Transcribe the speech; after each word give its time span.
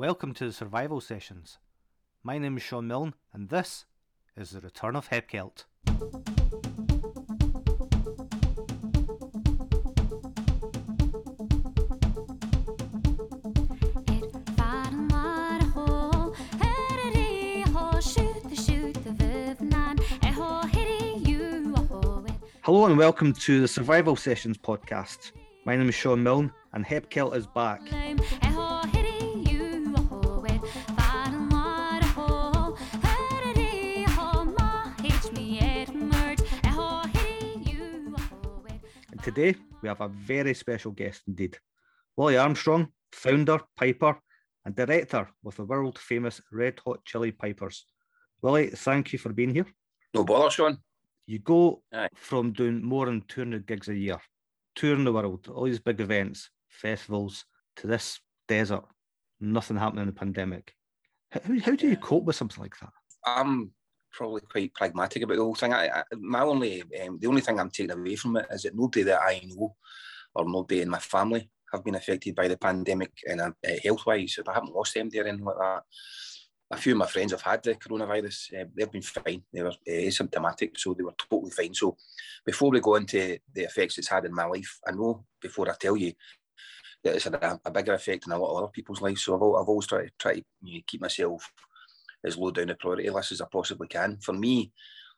Welcome 0.00 0.32
to 0.36 0.46
the 0.46 0.52
Survival 0.54 1.02
Sessions. 1.02 1.58
My 2.24 2.38
name 2.38 2.56
is 2.56 2.62
Shaun 2.62 2.86
Milne, 2.86 3.12
and 3.34 3.50
this 3.50 3.84
is 4.34 4.48
the 4.48 4.60
return 4.60 4.96
of 4.96 5.10
HebCelt. 5.10 5.64
Hello 22.62 22.86
and 22.86 22.96
welcome 22.96 23.34
to 23.34 23.60
the 23.60 23.68
Survival 23.68 24.16
Sessions 24.16 24.56
podcast. 24.56 25.32
My 25.66 25.76
name 25.76 25.90
is 25.90 25.94
Shaun 25.94 26.22
Milne, 26.22 26.50
and 26.72 26.86
HebCelt 26.86 27.36
is 27.36 27.46
back. 27.46 27.82
Today 39.32 39.54
we 39.80 39.88
have 39.88 40.00
a 40.00 40.08
very 40.08 40.54
special 40.54 40.90
guest 40.90 41.22
indeed. 41.28 41.56
Willie 42.16 42.36
Armstrong, 42.36 42.88
founder, 43.12 43.60
piper, 43.76 44.18
and 44.64 44.74
director 44.74 45.28
with 45.44 45.54
the 45.54 45.64
world 45.64 46.00
famous 46.00 46.40
Red 46.50 46.80
Hot 46.84 47.04
Chilli 47.04 47.38
Pipers. 47.38 47.86
Willie, 48.42 48.70
thank 48.70 49.12
you 49.12 49.20
for 49.20 49.32
being 49.32 49.54
here. 49.54 49.66
No 50.14 50.24
bother, 50.24 50.50
Shaun. 50.50 50.78
You 51.28 51.38
go 51.38 51.80
Aye. 51.94 52.08
from 52.16 52.52
doing 52.52 52.82
more 52.82 53.06
than 53.06 53.22
200 53.28 53.68
gigs 53.68 53.86
a 53.86 53.94
year, 53.94 54.18
touring 54.74 55.04
the 55.04 55.12
world, 55.12 55.46
all 55.46 55.66
these 55.66 55.78
big 55.78 56.00
events, 56.00 56.50
festivals, 56.68 57.44
to 57.76 57.86
this 57.86 58.18
desert, 58.48 58.82
nothing 59.40 59.76
happening 59.76 60.02
in 60.02 60.08
the 60.08 60.12
pandemic. 60.12 60.74
How, 61.30 61.40
how 61.66 61.76
do 61.76 61.88
you 61.88 61.96
cope 61.96 62.24
with 62.24 62.34
something 62.34 62.60
like 62.60 62.74
that? 62.80 62.90
I'm 63.24 63.70
probably 64.12 64.42
quite 64.42 64.74
pragmatic 64.74 65.22
about 65.22 65.36
the 65.36 65.42
whole 65.42 65.54
thing. 65.54 65.72
I, 65.72 65.88
I, 65.88 66.02
my 66.18 66.40
only, 66.40 66.82
um, 67.04 67.18
the 67.20 67.26
only 67.26 67.40
thing 67.40 67.58
I'm 67.58 67.70
taking 67.70 67.92
away 67.92 68.16
from 68.16 68.36
it 68.36 68.46
is 68.50 68.62
that 68.62 68.76
nobody 68.76 69.02
that 69.04 69.20
I 69.22 69.42
know 69.46 69.76
or 70.34 70.44
nobody 70.44 70.82
in 70.82 70.90
my 70.90 70.98
family 70.98 71.50
have 71.72 71.84
been 71.84 71.94
affected 71.94 72.34
by 72.34 72.48
the 72.48 72.56
pandemic 72.56 73.12
and 73.26 73.40
uh, 73.40 73.52
health 73.82 74.04
wise. 74.06 74.38
I 74.46 74.52
haven't 74.52 74.74
lost 74.74 74.94
them 74.94 75.10
or 75.14 75.20
anything 75.20 75.44
like 75.44 75.56
that. 75.56 75.82
A 76.72 76.76
few 76.76 76.92
of 76.92 76.98
my 76.98 77.06
friends 77.06 77.32
have 77.32 77.42
had 77.42 77.62
the 77.64 77.74
coronavirus. 77.74 78.60
Uh, 78.60 78.64
they've 78.76 78.90
been 78.90 79.02
fine. 79.02 79.42
They 79.52 79.62
were 79.62 79.70
uh, 79.70 79.72
asymptomatic, 79.88 80.78
so 80.78 80.94
they 80.94 81.02
were 81.02 81.14
totally 81.18 81.50
fine. 81.50 81.74
So, 81.74 81.96
before 82.46 82.70
we 82.70 82.80
go 82.80 82.94
into 82.94 83.38
the 83.52 83.62
effects 83.62 83.98
it's 83.98 84.08
had 84.08 84.24
in 84.24 84.34
my 84.34 84.44
life, 84.44 84.78
I 84.86 84.92
know 84.92 85.24
before 85.40 85.68
I 85.68 85.74
tell 85.80 85.96
you 85.96 86.12
that 87.02 87.16
it's 87.16 87.24
had 87.24 87.34
a, 87.34 87.60
a 87.64 87.70
bigger 87.72 87.94
effect 87.94 88.26
in 88.26 88.32
a 88.32 88.38
lot 88.38 88.52
of 88.52 88.58
other 88.58 88.72
people's 88.72 89.00
lives. 89.00 89.24
So, 89.24 89.34
I've, 89.34 89.62
I've 89.62 89.68
always 89.68 89.88
tried 89.88 90.04
to 90.04 90.10
try 90.16 90.34
to 90.34 90.44
you 90.62 90.74
know, 90.74 90.80
keep 90.86 91.00
myself 91.00 91.52
as 92.24 92.36
low 92.36 92.50
down 92.50 92.68
the 92.68 92.74
priority 92.74 93.10
list 93.10 93.32
as 93.32 93.40
I 93.40 93.46
possibly 93.50 93.88
can. 93.88 94.18
For 94.22 94.32
me, 94.32 94.72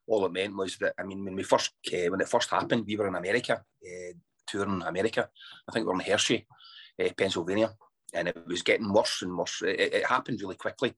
all 0.07 0.27
it 0.27 0.33
meant 0.33 0.57
was 0.57 0.77
that 0.79 0.95
I 0.99 1.03
mean, 1.05 1.25
when 1.25 1.37
we 1.37 1.43
first 1.43 1.73
uh, 1.93 2.11
when 2.11 2.21
it 2.21 2.29
first 2.29 2.51
happened, 2.51 2.85
we 2.87 2.97
were 2.97 3.09
in 3.09 3.15
America, 3.15 3.63
uh, 3.85 4.13
touring 4.47 4.83
America. 4.83 5.29
I 5.69 5.73
think 5.73 5.87
we 5.87 5.93
were 5.93 6.01
in 6.01 6.11
Hershey, 6.11 6.47
uh, 7.03 7.09
Pennsylvania, 7.17 7.73
and 8.13 8.29
it 8.29 8.37
was 8.47 8.63
getting 8.63 8.93
worse 8.93 9.23
and 9.23 9.37
worse. 9.37 9.63
It, 9.63 9.95
it, 9.95 10.07
happened 10.07 10.41
really 10.41 10.57
quickly. 10.57 10.95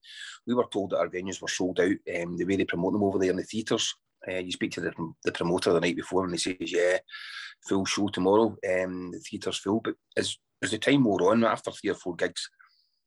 We 0.46 0.54
were 0.54 0.66
told 0.72 0.90
that 0.90 0.98
our 0.98 1.08
venues 1.08 1.40
were 1.40 1.48
sold 1.48 1.80
out. 1.80 1.96
Um, 2.20 2.36
the 2.36 2.44
way 2.44 2.56
they 2.56 2.64
promote 2.64 2.92
them 2.92 3.04
over 3.04 3.18
there 3.18 3.30
in 3.30 3.36
the 3.36 3.44
theatres. 3.44 3.94
Uh, 4.26 4.38
you 4.38 4.52
speak 4.52 4.72
to 4.72 4.80
the, 4.80 4.92
the 5.24 5.32
promoter 5.32 5.72
the 5.72 5.80
night 5.80 5.96
before, 5.96 6.24
and 6.24 6.32
he 6.32 6.38
says, 6.38 6.56
"Yeah, 6.60 6.98
full 7.68 7.84
show 7.84 8.08
tomorrow. 8.08 8.56
Um, 8.66 9.10
the 9.12 9.18
theatre's 9.18 9.58
full." 9.58 9.80
But 9.80 9.96
as 10.16 10.36
as 10.62 10.70
the 10.70 10.78
time 10.78 11.04
wore 11.04 11.30
on, 11.30 11.44
after 11.44 11.70
three 11.70 11.90
or 11.90 11.94
four 11.94 12.16
gigs, 12.16 12.48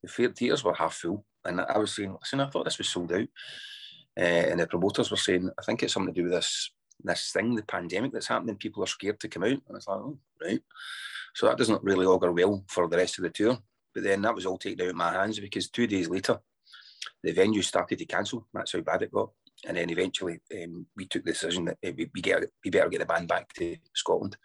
the 0.04 0.30
theatres 0.30 0.64
were 0.64 0.74
half 0.74 0.96
full. 0.96 1.26
And 1.46 1.62
I 1.62 1.78
was 1.78 1.96
saying, 1.96 2.16
listen, 2.20 2.40
I 2.40 2.50
thought 2.50 2.66
this 2.66 2.78
was 2.78 2.90
sold 2.90 3.12
out. 3.12 3.28
Uh, 4.20 4.22
and 4.50 4.60
the 4.60 4.68
promoters 4.68 5.12
were 5.12 5.18
saying, 5.18 5.50
I 5.58 5.62
think 5.62 5.84
it's 5.84 5.94
something 5.94 6.14
to 6.14 6.22
do 6.22 6.24
with 6.26 6.34
this 6.34 6.72
this 7.04 7.32
thing, 7.32 7.56
the 7.56 7.64
pandemic 7.64 8.12
that's 8.12 8.28
happening. 8.28 8.56
People 8.56 8.84
are 8.84 8.88
scared 8.88 9.20
to 9.20 9.28
come 9.28 9.44
out. 9.44 9.50
And 9.50 9.62
I 9.70 9.74
was 9.74 9.88
like, 9.88 9.98
oh, 9.98 10.18
right. 10.44 10.62
So 11.36 11.48
that 11.48 11.58
doesn't 11.58 11.84
really 11.84 12.06
augur 12.06 12.32
well 12.32 12.64
for 12.68 12.88
the 12.88 12.98
rest 12.98 13.20
of 13.20 13.24
the 13.24 13.30
tour. 13.30 13.58
But 13.94 14.04
then 14.04 14.22
that 14.24 14.34
was 14.34 14.46
all 14.46 14.58
taken 14.58 14.86
out 14.86 14.90
of 14.90 14.96
my 14.96 15.14
hands 15.14 15.40
because 15.40 15.70
two 15.70 15.88
days 15.88 16.10
later, 16.10 16.40
the 17.24 17.32
venue 17.32 17.62
started 17.62 18.00
to 18.00 18.06
cancel. 18.06 18.48
That's 18.54 18.74
how 18.74 18.82
bad 18.82 19.04
it 19.04 19.12
got. 19.12 19.32
And 19.66 19.76
then 19.76 19.90
eventually, 19.90 20.40
um, 20.64 20.86
we 20.96 21.08
took 21.08 21.26
the 21.26 21.32
decision 21.32 21.66
that 21.66 21.78
uh, 21.86 21.92
we, 21.98 22.10
we, 22.14 22.22
get, 22.22 22.44
we 22.64 22.70
better 22.70 22.90
get 22.90 23.00
the 23.00 23.06
band 23.06 23.28
back 23.28 23.52
to 23.54 23.76
Scotland 23.94 24.38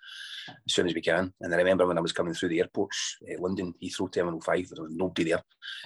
as 0.49 0.75
soon 0.75 0.87
as 0.87 0.95
we 0.95 1.03
can. 1.03 1.33
And 1.41 1.53
I 1.55 1.59
remember 1.59 1.87
when 1.87 1.99
I 1.99 2.03
was 2.03 2.13
coming 2.13 2.33
through 2.33 2.49
the 2.49 2.61
airports, 2.61 3.19
uh, 3.31 3.41
London 3.41 3.75
Heathrow 3.83 4.11
Terminal 4.11 4.41
Five, 4.41 4.69
there 4.71 4.85
was 4.85 4.95
nobody 4.95 5.31
there. 5.31 5.43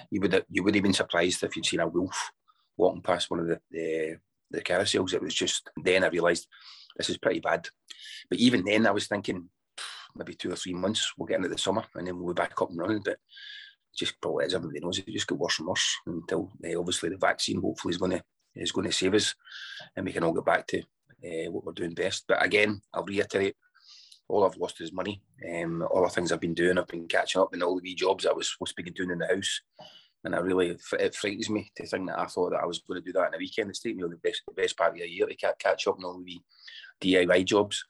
You 0.09 0.21
would 0.21 0.45
you 0.49 0.63
would 0.63 0.75
have 0.75 0.83
been 0.83 0.93
surprised 0.93 1.43
if 1.43 1.55
you'd 1.55 1.65
seen 1.65 1.81
a 1.81 1.87
wolf 1.87 2.31
walking 2.77 3.01
past 3.01 3.29
one 3.29 3.41
of 3.41 3.47
the 3.47 3.59
the, 3.69 4.17
the 4.51 4.61
carousels. 4.61 5.13
It 5.13 5.21
was 5.21 5.33
just 5.33 5.69
then 5.83 6.05
I 6.05 6.07
realised 6.07 6.47
this 6.95 7.09
is 7.09 7.17
pretty 7.17 7.41
bad. 7.41 7.67
But 8.29 8.39
even 8.39 8.63
then, 8.63 8.87
I 8.87 8.91
was 8.91 9.07
thinking 9.07 9.49
maybe 10.15 10.33
two 10.33 10.51
or 10.51 10.55
three 10.55 10.73
months 10.73 11.13
we'll 11.17 11.27
get 11.27 11.37
into 11.37 11.49
the 11.49 11.57
summer 11.57 11.83
and 11.95 12.07
then 12.07 12.17
we'll 12.17 12.33
be 12.33 12.41
back 12.41 12.59
up 12.61 12.69
and 12.69 12.79
running. 12.79 13.01
But 13.03 13.17
just 13.95 14.19
probably 14.21 14.45
as 14.45 14.53
everybody 14.53 14.79
knows, 14.79 14.99
it 14.99 15.07
just 15.07 15.27
got 15.27 15.39
worse 15.39 15.59
and 15.59 15.67
worse 15.67 15.95
until 16.05 16.51
uh, 16.65 16.79
obviously 16.79 17.09
the 17.09 17.17
vaccine 17.17 17.61
hopefully 17.61 17.91
is 17.91 17.97
going 17.97 18.11
to 18.11 18.23
is 18.59 18.71
going 18.71 18.87
to 18.87 18.93
save 18.93 19.13
us 19.13 19.35
and 19.95 20.05
we 20.05 20.11
can 20.11 20.23
all 20.23 20.33
get 20.33 20.45
back 20.45 20.67
to 20.67 20.79
uh, 20.79 21.51
what 21.51 21.65
we're 21.65 21.73
doing 21.73 21.93
best. 21.93 22.25
But 22.27 22.43
again, 22.43 22.81
I'll 22.93 23.03
reiterate 23.03 23.55
all 24.27 24.45
I've 24.45 24.57
lost 24.57 24.81
is 24.81 24.91
money. 24.91 25.21
Um, 25.47 25.85
all 25.89 26.03
the 26.03 26.09
things 26.09 26.31
I've 26.31 26.41
been 26.41 26.53
doing, 26.53 26.77
I've 26.77 26.87
been 26.87 27.07
catching 27.07 27.41
up 27.41 27.53
in 27.53 27.63
all 27.63 27.75
the 27.75 27.81
wee 27.81 27.95
jobs 27.95 28.25
I 28.25 28.33
was 28.33 28.51
supposed 28.51 28.75
to 28.75 28.83
be 28.83 28.91
doing 28.91 29.11
in 29.11 29.19
the 29.19 29.27
house. 29.27 29.61
And 30.23 30.35
I 30.35 30.39
really, 30.39 30.75
it 30.99 31.15
frightens 31.15 31.49
me 31.49 31.71
to 31.77 31.85
think 31.85 32.07
that 32.09 32.19
I 32.19 32.25
thought 32.25 32.49
that 32.49 32.61
I 32.61 32.65
was 32.65 32.79
going 32.79 33.01
to 33.01 33.05
do 33.05 33.13
that 33.13 33.29
in 33.29 33.35
a 33.35 33.37
weekend. 33.37 33.69
It's 33.69 33.79
taken 33.79 34.01
me 34.01 34.09
the 34.09 34.17
best, 34.17 34.41
the 34.47 34.53
best 34.53 34.77
part 34.77 34.93
of 34.93 34.99
the 34.99 35.07
year 35.07 35.25
to 35.25 35.35
catch 35.35 35.87
up 35.87 35.97
on 35.97 36.03
all 36.03 36.17
the 36.17 36.23
wee 36.23 36.41
DIY 37.01 37.45
jobs. 37.45 37.83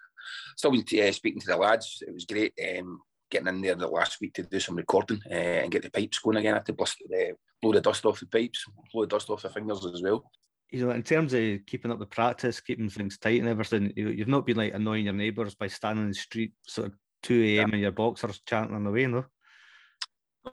Still 0.56 0.72
been 0.72 1.08
uh, 1.08 1.12
speaking 1.12 1.42
to 1.42 1.48
the 1.48 1.58
lads. 1.58 2.04
It 2.06 2.14
was 2.14 2.26
great 2.26 2.54
um, 2.78 3.00
getting 3.32 3.48
in 3.48 3.62
there 3.62 3.76
the 3.76 3.88
last 3.88 4.20
week 4.22 4.34
to 4.36 4.44
do 4.44 4.60
some 4.60 4.76
recording 4.76 5.22
uh, 5.32 5.34
and 5.34 5.72
get 5.72 5.82
the 5.82 5.90
pipes 5.90 6.20
going 6.20 6.38
again. 6.38 6.54
I 6.54 6.58
had 6.58 6.66
to 6.68 6.74
blast, 6.74 6.98
uh, 7.12 7.34
blow 7.62 7.72
the 7.72 7.82
dust 7.82 8.06
off 8.06 8.20
the 8.20 8.28
pipes, 8.28 8.66
blow 8.94 9.04
the 9.04 9.08
dust 9.08 9.30
off 9.30 9.42
the 9.42 9.50
fingers 9.50 9.86
as 9.86 10.02
well 10.04 10.30
you 10.70 10.86
know, 10.86 10.92
in 10.92 11.04
terms 11.04 11.34
of 11.34 11.60
keeping 11.66 11.92
up 11.92 12.00
the 12.00 12.06
practice, 12.06 12.60
keeping 12.60 12.90
things 12.90 13.18
tight 13.18 13.40
and 13.40 13.50
everything, 13.50 13.94
you, 13.96 14.10
you've 14.10 14.28
not 14.28 14.46
been 14.46 14.58
like 14.58 14.74
annoying 14.74 15.06
your 15.06 15.14
neighbours 15.14 15.56
by 15.56 15.68
standing 15.68 16.04
in 16.04 16.10
the 16.10 16.16
street 16.16 16.54
sort 16.68 16.88
of 16.88 16.94
2 17.24 17.44
a.m. 17.44 17.70
Yeah. 17.70 17.76
in 17.76 17.82
your 17.82 17.92
boxers 17.92 18.42
chanting 18.46 18.76
on 18.76 18.84
the 18.84 18.92
way, 18.92 19.08
no? 19.08 19.26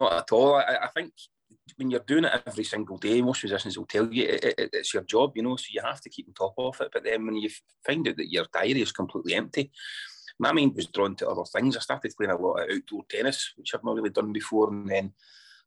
Not 0.00 0.12
at 0.12 0.32
all. 0.32 0.54
I, 0.54 0.78
I, 0.82 0.88
think 0.88 1.12
when 1.76 1.91
you're 1.91 2.00
doing 2.00 2.25
it 2.25 2.42
every 2.47 2.64
single 2.64 2.97
day, 2.97 3.20
most 3.22 3.42
musicians 3.42 3.76
will 3.76 3.86
tell 3.86 4.12
you 4.12 4.25
it, 4.25 4.44
it, 4.44 4.70
it's 4.72 4.94
your 4.94 5.02
job, 5.04 5.32
you 5.36 5.42
know, 5.42 5.56
so 5.56 5.66
you 5.70 5.82
have 5.82 6.00
to 6.00 6.10
keep 6.10 6.28
on 6.28 6.34
top 6.34 6.54
of 6.58 6.81
it. 6.81 6.91
But 6.92 7.04
then 7.04 7.26
when 7.26 7.36
you 7.36 7.50
find 7.84 8.06
out 8.08 8.16
that 8.16 8.31
your 8.31 8.46
diary 8.52 8.82
is 8.82 8.92
completely 8.92 9.34
empty, 9.34 9.70
my 10.38 10.52
mind 10.52 10.75
was 10.75 10.86
drawn 10.88 11.14
to 11.16 11.28
other 11.28 11.44
things. 11.44 11.76
I 11.76 11.81
started 11.81 12.14
playing 12.16 12.32
a 12.32 12.36
lot 12.36 12.60
of 12.60 12.70
outdoor 12.70 13.02
tennis, 13.08 13.52
which 13.56 13.75
I've 13.75 13.84
not 13.84 13.94
really 13.94 14.10
done 14.10 14.32
before, 14.32 14.70
and 14.70 14.88
then 14.88 15.12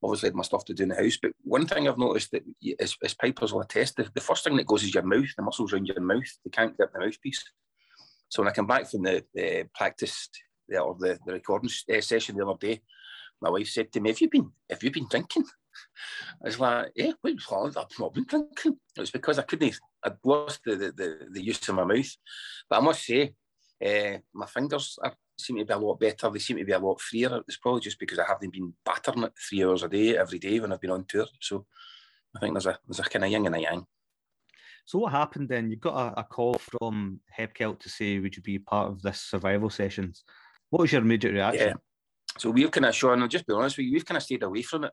obviously 0.04 0.32
my 0.32 0.44
stuff 0.44 0.66
to 0.66 0.74
do 0.74 0.84
in 0.84 0.90
the 0.90 0.96
house. 0.96 1.18
But 1.22 1.32
one 1.44 1.66
thing 1.66 1.88
I've 1.88 1.98
noticed 1.98 2.32
that 2.32 2.44
as, 2.80 2.96
as 3.04 3.14
pipers 3.14 3.54
will 3.54 3.62
attest, 3.62 3.96
the, 3.96 4.10
the 4.14 4.22
first 4.22 4.44
thing 4.44 4.56
that 4.58 4.68
goes 4.68 4.84
is 4.84 4.94
your 4.94 5.04
mouth, 5.04 5.28
the 5.36 5.44
muscles 5.44 5.74
around 5.74 5.88
your 5.88 6.00
mouth. 6.02 6.28
They 6.44 6.52
can't 6.52 6.76
grip 6.76 6.92
the 6.94 7.00
mouthpiece. 7.00 7.44
So 8.30 8.42
when 8.42 8.50
I 8.50 8.56
come 8.56 8.68
back 8.68 8.90
from 8.90 9.04
the, 9.04 9.24
the 9.34 9.68
practice 9.74 10.30
the, 10.68 10.80
or 10.80 10.96
the, 11.00 11.18
the 11.26 11.34
recording 11.34 11.70
uh, 11.94 12.02
session 12.02 12.38
the 12.38 12.46
other 12.46 12.58
day, 12.60 12.82
my 13.42 13.50
wife 13.50 13.70
said 13.70 13.92
to 13.92 14.00
me, 14.00 14.10
"Have 14.10 14.22
you 14.22 14.30
been? 14.30 14.52
Have 14.70 14.84
you 14.84 14.92
been 14.92 15.08
drinking?" 15.08 15.46
I 16.42 16.46
was 16.46 16.60
like, 16.60 16.92
"Yeah, 16.96 17.12
wait, 17.24 17.40
I've 17.52 18.00
not 18.00 18.14
been 18.14 18.26
drinking." 18.26 18.78
It 18.96 19.00
was 19.00 19.12
because 19.12 19.40
I 19.40 19.44
couldn't. 19.44 19.80
I'd 20.04 20.18
lost 20.24 20.62
the, 20.66 20.76
the, 20.76 20.92
the, 20.92 21.28
the 21.32 21.44
use 21.44 21.68
of 21.70 21.76
my 21.76 21.84
mouth. 21.84 22.10
But 22.70 22.78
I 22.78 22.82
must 22.82 23.06
say, 23.06 23.34
uh, 23.86 24.18
my 24.34 24.48
fingers 24.48 24.98
are 25.04 25.14
seem 25.38 25.58
to 25.58 25.66
be 25.66 25.74
a 25.74 25.78
lot 25.78 26.00
better. 26.00 26.30
They 26.30 26.40
seem 26.40 26.58
to 26.58 26.66
be 26.66 26.72
a 26.72 26.80
lot 26.80 27.02
freer. 27.02 27.42
It's 27.48 27.58
probably 27.58 27.82
just 27.82 28.00
because 28.00 28.20
I 28.20 28.26
haven't 28.28 28.54
been 28.54 28.74
battering 28.84 29.24
it 29.24 29.34
three 29.38 29.64
hours 29.64 29.84
a 29.84 29.90
day 29.90 30.18
every 30.18 30.40
day 30.40 30.60
when 30.60 30.72
I've 30.72 30.82
been 30.82 30.92
on 30.92 31.06
tour. 31.08 31.28
So 31.42 31.66
I 32.36 32.40
think 32.40 32.54
there's 32.54 32.66
a 32.66 32.78
there's 32.88 33.00
a 33.00 33.04
kind 33.04 33.26
of 33.26 33.32
yin 33.32 33.46
and 33.46 33.56
a 33.56 33.62
yang. 33.62 33.86
So 34.86 35.00
what 35.00 35.12
happened 35.12 35.50
then? 35.50 35.70
You 35.70 35.76
got 35.76 36.14
a, 36.14 36.22
a 36.22 36.24
call 36.24 36.56
from 36.56 37.20
Hepkelt 37.38 37.80
to 37.82 37.90
say, 37.90 38.20
"Would 38.20 38.36
you 38.36 38.42
be 38.42 38.60
part 38.60 38.90
of 38.90 39.02
this 39.02 39.22
survival 39.22 39.70
sessions?" 39.70 40.24
What 40.70 40.82
was 40.82 40.92
your 40.92 41.02
immediate 41.02 41.34
reaction? 41.34 41.68
Yeah. 41.70 41.74
So 42.38 42.52
we've 42.52 42.70
kind 42.70 42.86
of 42.86 42.96
shown, 42.96 43.22
I'll 43.22 43.28
just 43.28 43.48
be 43.48 43.54
honest 43.54 43.78
with 43.78 43.88
you, 43.88 43.94
we've 43.94 44.06
kind 44.06 44.18
of 44.18 44.24
stayed 44.24 44.44
away 44.44 44.62
from 44.62 44.84
it 44.84 44.92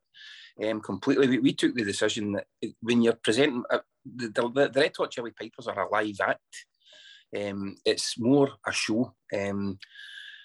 um, 0.64 0.80
completely. 0.80 1.28
We, 1.28 1.38
we, 1.40 1.52
took 1.52 1.74
the 1.74 1.84
decision 1.84 2.32
that 2.32 2.46
when 2.80 3.02
you're 3.02 3.18
presenting, 3.22 3.64
uh, 3.70 3.80
the, 4.04 4.28
the, 4.28 4.70
the 4.70 4.80
Red 4.80 4.92
Hot 4.96 5.12
Chilli 5.12 5.34
Pipers 5.36 5.66
are 5.66 5.78
a 5.78 5.90
live 5.90 6.20
act. 6.22 6.66
Um, 7.36 7.76
it's 7.84 8.18
more 8.18 8.50
a 8.66 8.72
show. 8.72 9.14
Um, 9.36 9.78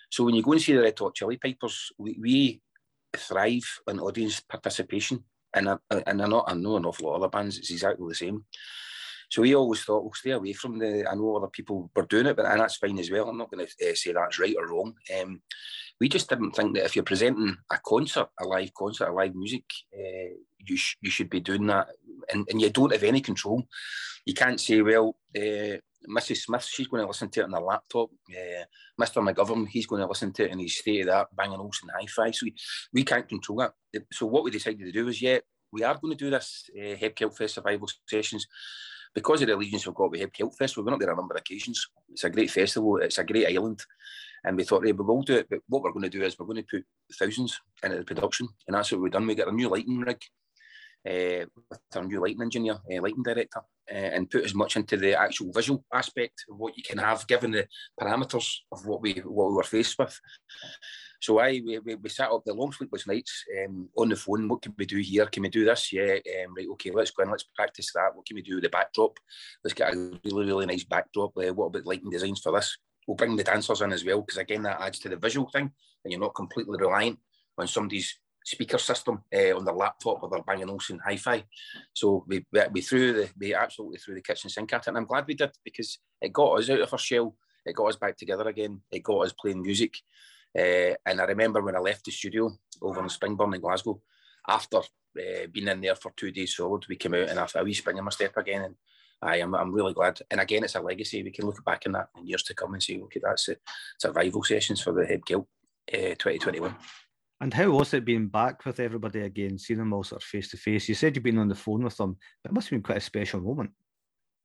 so 0.09 0.23
when 0.23 0.35
you 0.35 0.43
go 0.43 0.53
and 0.53 0.61
see 0.61 0.73
the 0.73 0.81
Red 0.81 0.99
Hot 0.99 1.15
Chilli 1.15 1.39
Pipers, 1.39 1.91
we, 1.97 2.17
we 2.19 2.61
thrive 3.15 3.79
on 3.87 3.99
audience 3.99 4.39
participation, 4.39 5.23
and 5.53 5.69
I, 5.69 5.77
and 6.07 6.21
I 6.21 6.27
know 6.27 6.43
I 6.45 6.53
know 6.53 6.77
an 6.77 6.85
awful 6.85 7.07
lot 7.07 7.15
of 7.15 7.23
other 7.23 7.29
bands. 7.29 7.57
It's 7.57 7.71
exactly 7.71 8.07
the 8.07 8.15
same. 8.15 8.45
So 9.29 9.43
we 9.43 9.55
always 9.55 9.81
thought 9.83 10.03
we'll 10.03 10.13
stay 10.13 10.31
away 10.31 10.53
from 10.53 10.79
the. 10.79 11.05
I 11.09 11.13
know 11.13 11.37
other 11.37 11.47
people 11.47 11.91
were 11.95 12.05
doing 12.05 12.25
it, 12.25 12.35
but 12.35 12.47
and 12.47 12.59
that's 12.59 12.77
fine 12.77 12.97
as 12.97 13.11
well. 13.11 13.29
I'm 13.29 13.37
not 13.37 13.51
going 13.51 13.65
to 13.65 13.91
uh, 13.91 13.93
say 13.93 14.11
that's 14.11 14.39
right 14.39 14.55
or 14.57 14.67
wrong. 14.67 14.95
Um, 15.19 15.41
we 15.99 16.09
just 16.09 16.29
didn't 16.29 16.51
think 16.51 16.75
that 16.75 16.85
if 16.85 16.95
you're 16.95 17.03
presenting 17.03 17.55
a 17.71 17.77
concert, 17.85 18.29
a 18.39 18.45
live 18.45 18.73
concert, 18.73 19.09
a 19.09 19.13
live 19.13 19.35
music, 19.35 19.65
uh, 19.93 20.33
you 20.65 20.77
sh- 20.77 20.97
you 21.01 21.11
should 21.11 21.29
be 21.29 21.41
doing 21.41 21.67
that, 21.67 21.89
and, 22.33 22.47
and 22.49 22.59
you 22.59 22.71
don't 22.71 22.91
have 22.91 23.03
any 23.03 23.21
control. 23.21 23.67
You 24.25 24.33
can't 24.33 24.59
say, 24.59 24.81
well, 24.81 25.15
uh, 25.37 25.77
Mrs. 26.07 26.43
Smith, 26.43 26.63
she's 26.63 26.87
going 26.87 27.01
to 27.01 27.07
listen 27.07 27.29
to 27.29 27.41
it 27.41 27.43
on 27.43 27.51
her 27.51 27.59
laptop. 27.59 28.09
Uh, 28.29 28.63
Mr. 28.99 29.21
McGovern, 29.21 29.67
he's 29.67 29.87
going 29.87 30.01
to 30.01 30.07
listen 30.07 30.31
to 30.33 30.45
it 30.45 30.51
in 30.51 30.59
his 30.59 30.77
state 30.77 31.01
of 31.01 31.07
that 31.07 31.35
Bang 31.35 31.51
& 31.51 31.53
Olufsen 31.53 31.89
hi-fi. 31.93 32.31
So 32.31 32.45
we, 32.45 32.55
we 32.93 33.03
can't 33.03 33.27
control 33.27 33.59
that. 33.59 34.03
So 34.13 34.25
what 34.25 34.43
we 34.43 34.51
decided 34.51 34.79
to 34.79 34.91
do 34.91 35.07
is, 35.07 35.21
yeah, 35.21 35.39
we 35.71 35.83
are 35.83 35.97
going 36.01 36.15
to 36.15 36.23
do 36.23 36.29
this 36.29 36.69
uh, 36.77 36.95
Heb 36.95 37.33
Fest 37.33 37.55
survival 37.55 37.89
sessions 38.07 38.47
because 39.13 39.41
of 39.41 39.47
the 39.47 39.55
allegiance 39.55 39.85
we've 39.85 39.95
got 39.95 40.11
with 40.11 40.21
Heb 40.21 40.53
Fest. 40.57 40.77
We've 40.77 40.85
been 40.85 40.93
up 40.93 40.99
there 40.99 41.11
a 41.11 41.15
number 41.15 41.35
of 41.35 41.41
occasions. 41.41 41.85
It's 42.09 42.23
a 42.23 42.29
great 42.29 42.51
festival. 42.51 42.97
It's 42.97 43.17
a 43.17 43.23
great 43.23 43.47
island. 43.47 43.83
And 44.43 44.55
we 44.55 44.63
thought, 44.63 44.85
hey, 44.85 44.93
we 44.93 45.03
will 45.03 45.21
do 45.21 45.35
it. 45.35 45.47
But 45.49 45.59
what 45.67 45.83
we're 45.83 45.91
going 45.91 46.03
to 46.03 46.09
do 46.09 46.23
is 46.23 46.39
we're 46.39 46.45
going 46.45 46.63
to 46.63 46.67
put 46.69 46.85
thousands 47.19 47.59
into 47.83 47.97
the 47.97 48.03
production. 48.03 48.47
And 48.67 48.75
that's 48.75 48.91
what 48.91 49.01
we've 49.01 49.11
done. 49.11 49.27
We 49.27 49.35
got 49.35 49.49
a 49.49 49.51
new 49.51 49.67
lighting 49.67 49.99
rig 49.99 50.21
uh, 51.07 51.45
with 51.69 51.79
our 51.95 52.03
new 52.03 52.19
lighting 52.19 52.41
engineer, 52.41 52.73
uh, 52.73 53.01
lighting 53.01 53.23
director, 53.23 53.61
uh, 53.91 53.93
and 53.93 54.29
put 54.29 54.45
as 54.45 54.53
much 54.53 54.75
into 54.75 54.97
the 54.97 55.19
actual 55.19 55.51
visual 55.51 55.83
aspect 55.93 56.45
of 56.49 56.57
what 56.57 56.77
you 56.77 56.83
can 56.83 56.97
have 56.97 57.25
given 57.27 57.51
the 57.51 57.67
parameters 57.99 58.57
of 58.71 58.85
what 58.85 59.01
we 59.01 59.13
what 59.13 59.49
we 59.49 59.55
were 59.55 59.63
faced 59.63 59.97
with. 59.97 60.19
So 61.21 61.39
I 61.39 61.61
we, 61.65 61.79
we, 61.79 62.09
sat 62.09 62.31
up 62.31 62.43
the 62.45 62.53
long 62.53 62.71
sleepless 62.71 63.05
nights 63.05 63.43
um, 63.65 63.89
on 63.97 64.09
the 64.09 64.15
phone. 64.15 64.47
What 64.47 64.61
can 64.61 64.73
we 64.77 64.85
do 64.85 64.97
here? 64.97 65.25
Can 65.25 65.43
we 65.43 65.49
do 65.49 65.65
this? 65.65 65.91
Yeah, 65.91 66.13
um, 66.13 66.55
right. 66.55 66.67
Okay, 66.73 66.91
let's 66.91 67.11
go 67.11 67.23
and 67.23 67.31
let's 67.31 67.43
practice 67.55 67.91
that. 67.93 68.15
What 68.15 68.25
can 68.25 68.35
we 68.35 68.41
do 68.41 68.55
with 68.55 68.63
the 68.63 68.69
backdrop? 68.69 69.17
Let's 69.63 69.73
get 69.73 69.93
a 69.93 70.19
really 70.23 70.45
really 70.45 70.65
nice 70.65 70.85
backdrop. 70.85 71.31
Uh, 71.37 71.53
what 71.53 71.67
about 71.67 71.85
lighting 71.85 72.09
designs 72.09 72.39
for 72.39 72.53
this? 72.53 72.77
We'll 73.05 73.15
bring 73.15 73.35
the 73.35 73.43
dancers 73.43 73.81
in 73.81 73.91
as 73.91 74.05
well 74.05 74.21
because 74.21 74.37
again 74.37 74.63
that 74.63 74.81
adds 74.81 74.99
to 74.99 75.09
the 75.09 75.17
visual 75.17 75.49
thing, 75.49 75.71
and 76.03 76.11
you're 76.11 76.21
not 76.21 76.35
completely 76.35 76.77
reliant 76.79 77.19
on 77.57 77.67
somebody's 77.67 78.17
speaker 78.49 78.79
system 78.79 79.23
uh, 79.33 79.55
on 79.55 79.63
their 79.63 79.75
laptop 79.75 80.23
or 80.23 80.29
their 80.29 80.41
Bang 80.41 80.63
& 80.63 80.69
Olufsen 80.69 80.99
hi-fi. 81.05 81.43
So 81.93 82.25
we, 82.27 82.45
we 82.71 82.81
threw 82.81 83.13
the 83.13 83.29
we 83.39 83.53
absolutely 83.53 83.99
threw 83.99 84.15
the 84.15 84.21
kitchen 84.21 84.49
sink 84.49 84.73
at 84.73 84.81
it, 84.81 84.87
and 84.87 84.97
I'm 84.97 85.05
glad 85.05 85.25
we 85.27 85.35
did 85.35 85.51
because 85.63 85.99
it 86.21 86.33
got 86.33 86.57
us 86.57 86.69
out 86.69 86.81
of 86.81 86.93
our 86.93 86.99
shell. 86.99 87.35
It 87.65 87.75
got 87.75 87.89
us 87.89 87.97
back 87.97 88.17
together 88.17 88.47
again. 88.47 88.81
It 88.91 89.03
got 89.03 89.19
us 89.19 89.33
playing 89.33 89.61
music. 89.61 89.95
Uh, 90.57 90.95
and 91.05 91.21
I 91.21 91.25
remember 91.25 91.61
when 91.61 91.75
I 91.75 91.79
left 91.79 92.05
the 92.05 92.11
studio 92.11 92.51
over 92.81 93.01
in 93.01 93.07
Springburn 93.07 93.53
in 93.53 93.61
Glasgow, 93.61 94.01
after 94.47 94.77
uh, 94.77 95.47
being 95.51 95.67
in 95.67 95.81
there 95.81 95.95
for 95.95 96.11
two 96.15 96.31
days 96.31 96.55
solid, 96.55 96.85
we 96.89 96.95
came 96.95 97.13
out 97.13 97.29
and 97.29 97.37
after 97.37 97.59
a 97.59 97.63
wee 97.63 97.73
spring 97.73 97.97
in 97.97 98.03
my 98.03 98.09
step 98.09 98.35
again. 98.37 98.63
And 98.63 98.75
I 99.21 99.37
am 99.37 99.53
I'm 99.53 99.71
really 99.71 99.93
glad. 99.93 100.19
And 100.31 100.41
again, 100.41 100.63
it's 100.63 100.75
a 100.75 100.81
legacy. 100.81 101.21
We 101.21 101.31
can 101.31 101.45
look 101.45 101.63
back 101.63 101.85
in 101.85 101.91
that 101.91 102.09
in 102.17 102.25
years 102.25 102.43
to 102.43 102.55
come 102.55 102.73
and 102.73 102.81
say, 102.81 102.99
okay, 103.01 103.21
that's 103.23 103.49
it. 103.49 103.61
Survival 103.99 104.43
sessions 104.43 104.81
for 104.81 104.93
the 104.93 105.03
HebCelt 105.03 105.45
uh, 105.93 106.15
2021. 106.17 106.75
And 107.41 107.53
how 107.53 107.69
was 107.69 107.93
it 107.93 108.03
being 108.03 108.27
back 108.27 108.65
with 108.65 108.79
everybody 108.79 109.21
again, 109.21 109.57
seeing 109.57 109.79
them 109.79 109.93
all 109.93 110.03
sort 110.03 110.21
of 110.21 110.27
face 110.27 110.49
to 110.49 110.57
face? 110.57 110.89
You 110.89 110.95
said 110.95 111.15
you've 111.15 111.23
been 111.23 111.37
on 111.37 111.47
the 111.47 111.55
phone 111.55 111.83
with 111.83 111.95
them, 111.95 112.17
but 112.43 112.51
it 112.51 112.53
must 112.53 112.67
have 112.67 112.77
been 112.77 112.83
quite 112.83 112.97
a 112.97 113.01
special 113.01 113.39
moment. 113.39 113.71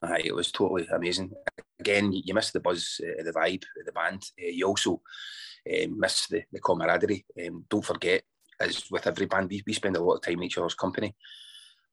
Aye, 0.02 0.22
it 0.26 0.34
was 0.34 0.52
totally 0.52 0.86
amazing. 0.92 1.32
Again, 1.80 2.12
you 2.12 2.34
miss 2.34 2.52
the 2.52 2.60
buzz, 2.60 3.00
uh, 3.02 3.22
the 3.22 3.32
vibe, 3.32 3.64
the 3.84 3.92
band. 3.92 4.22
Uh, 4.40 4.46
you 4.46 4.66
also 4.66 5.00
uh, 5.68 5.86
miss 5.90 6.28
the, 6.28 6.42
the 6.52 6.60
camaraderie. 6.60 7.24
Um, 7.44 7.64
don't 7.68 7.84
forget, 7.84 8.22
as 8.60 8.88
with 8.90 9.06
every 9.06 9.26
band, 9.26 9.50
we, 9.50 9.62
we 9.66 9.72
spend 9.72 9.96
a 9.96 10.02
lot 10.02 10.16
of 10.16 10.22
time 10.22 10.34
in 10.34 10.44
each 10.44 10.58
other's 10.58 10.74
company. 10.74 11.16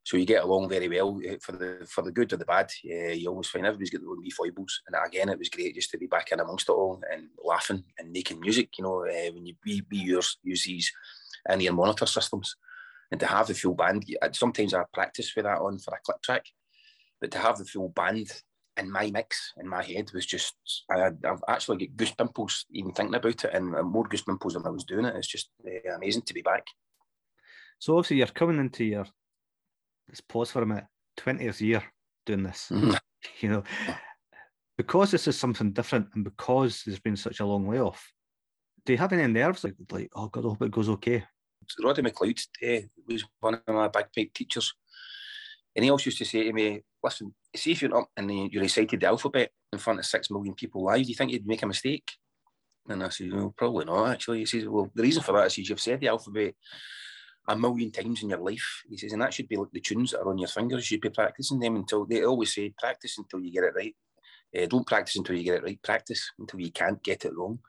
So 0.03 0.18
you 0.18 0.25
get 0.25 0.44
along 0.44 0.69
very 0.69 0.89
well 0.89 1.19
uh, 1.30 1.36
for 1.42 1.51
the 1.51 1.88
for 1.88 2.01
the 2.01 2.12
good 2.12 2.33
or 2.33 2.38
the 2.38 2.45
bad. 2.45 2.71
Yeah, 2.83 3.09
you 3.09 3.30
always 3.30 3.48
find 3.48 3.65
everybody's 3.65 3.92
got 3.92 4.01
their 4.01 4.09
own 4.09 4.21
wee 4.21 4.31
foibles, 4.31 4.81
and 4.88 4.95
again, 5.06 5.30
it 5.30 5.38
was 5.38 5.50
great 5.50 5.75
just 5.75 5.92
to 5.92 5.98
be 5.98 6.07
back 6.07 6.31
in 6.31 6.39
amongst 6.39 6.69
it 6.69 6.74
all 6.74 7.01
and 7.12 7.27
laughing 7.44 7.83
and 8.00 8.12
making 8.12 8.39
music. 8.39 8.69
You 8.77 8.83
know, 8.83 9.06
uh, 9.06 9.31
when 9.33 9.45
you 9.45 9.56
we, 9.65 9.83
we 9.92 9.98
use 9.98 10.38
use 10.44 10.65
these 10.65 10.92
in 11.50 11.62
your 11.62 11.74
monitor 11.74 12.07
systems, 12.07 12.56
and 13.12 13.19
to 13.19 13.27
have 13.27 13.48
the 13.48 13.53
full 13.53 13.75
band. 13.75 14.06
Sometimes 14.31 14.74
I 14.74 14.83
practice 14.92 15.36
with 15.36 15.45
that 15.45 15.59
on 15.59 15.77
for 15.77 15.94
a 15.94 16.00
click 16.04 16.21
track, 16.24 16.45
but 17.19 17.30
to 17.31 17.38
have 17.38 17.59
the 17.59 17.65
full 17.65 17.89
band 17.89 18.31
in 18.77 18.92
my 18.92 19.12
mix 19.12 19.54
in 19.57 19.68
my 19.68 19.83
head 19.83 20.09
was 20.13 20.25
just 20.25 20.56
I, 20.89 21.12
have 21.24 21.44
actually 21.47 21.86
got 21.86 21.97
goose 21.97 22.12
pimples 22.13 22.65
even 22.71 22.92
thinking 22.92 23.15
about 23.15 23.45
it, 23.45 23.54
and 23.54 23.71
more 23.83 24.06
goose 24.06 24.24
pimples 24.24 24.54
than 24.54 24.65
I 24.65 24.69
was 24.69 24.83
doing 24.83 25.06
it. 25.06 25.15
It's 25.15 25.27
just 25.27 25.51
uh, 25.63 25.95
amazing 25.95 26.24
to 26.24 26.33
be 26.33 26.42
back. 26.42 26.65
So 27.77 27.97
obviously 27.97 28.18
you're 28.18 28.27
coming 28.27 28.59
into 28.59 28.83
your 28.83 29.06
let's 30.11 30.21
pause 30.21 30.51
for 30.51 30.61
a 30.61 30.65
minute. 30.65 30.85
20th 31.17 31.61
year 31.61 31.83
doing 32.25 32.43
this, 32.43 32.67
mm-hmm. 32.71 32.91
you 33.39 33.49
know, 33.49 33.63
because 34.77 35.11
this 35.11 35.27
is 35.27 35.39
something 35.39 35.71
different 35.71 36.07
and 36.13 36.23
because 36.23 36.83
there's 36.85 36.99
been 36.99 37.15
such 37.15 37.39
a 37.39 37.45
long 37.45 37.67
layoff, 37.67 38.11
do 38.85 38.93
you 38.93 38.97
have 38.97 39.13
any 39.13 39.31
nerves 39.31 39.63
like, 39.63 39.75
like 39.89 40.09
oh 40.15 40.27
God, 40.27 40.45
I 40.45 40.49
hope 40.49 40.61
it 40.63 40.71
goes 40.71 40.89
okay? 40.89 41.23
Roddy 41.81 42.01
McLeod 42.01 42.41
uh, 42.63 42.87
was 43.07 43.23
one 43.39 43.55
of 43.55 43.75
my 43.75 43.87
bagpipe 43.87 44.33
teachers. 44.33 44.73
And 45.75 45.85
he 45.85 45.89
always 45.89 46.05
used 46.05 46.17
to 46.17 46.25
say 46.25 46.43
to 46.43 46.53
me, 46.53 46.81
listen, 47.01 47.33
see 47.55 47.71
if 47.71 47.81
you're 47.81 47.95
up 47.95 48.09
and 48.17 48.29
you 48.51 48.59
recited 48.59 48.99
the 48.99 49.07
alphabet 49.07 49.51
in 49.71 49.79
front 49.79 49.99
of 49.99 50.05
six 50.05 50.29
million 50.29 50.53
people 50.53 50.83
live, 50.83 51.03
do 51.03 51.09
you 51.09 51.15
think 51.15 51.31
you'd 51.31 51.47
make 51.47 51.61
a 51.61 51.67
mistake? 51.67 52.11
And 52.89 53.03
I 53.03 53.09
said, 53.09 53.27
no, 53.27 53.53
probably 53.55 53.85
not, 53.85 54.09
actually. 54.09 54.39
He 54.39 54.45
says, 54.45 54.67
well, 54.67 54.91
the 54.93 55.03
reason 55.03 55.23
for 55.23 55.33
that 55.33 55.45
is 55.45 55.57
you've 55.57 55.79
said 55.79 56.01
the 56.01 56.07
alphabet 56.07 56.55
a 57.47 57.55
million 57.55 57.91
times 57.91 58.23
in 58.23 58.29
your 58.29 58.39
life. 58.39 58.83
He 58.89 58.97
says, 58.97 59.13
and 59.13 59.21
that 59.21 59.33
should 59.33 59.47
be 59.47 59.57
like 59.57 59.71
the 59.71 59.79
tunes 59.79 60.11
that 60.11 60.21
are 60.21 60.29
on 60.29 60.38
your 60.38 60.47
fingers. 60.47 60.79
You 60.79 60.95
should 60.95 61.01
be 61.01 61.09
practicing 61.09 61.59
them 61.59 61.75
until 61.75 62.05
they 62.05 62.23
always 62.23 62.53
say, 62.53 62.73
practice 62.77 63.17
until 63.17 63.41
you 63.41 63.51
get 63.51 63.63
it 63.63 63.75
right. 63.75 63.95
Uh, 64.55 64.65
don't 64.67 64.88
practice 64.88 65.15
until 65.15 65.35
you 65.35 65.43
get 65.43 65.55
it 65.55 65.63
right. 65.63 65.81
Practice 65.81 66.31
until 66.39 66.59
you 66.59 66.71
can't 66.71 67.01
get 67.03 67.25
it 67.25 67.35
wrong. 67.35 67.59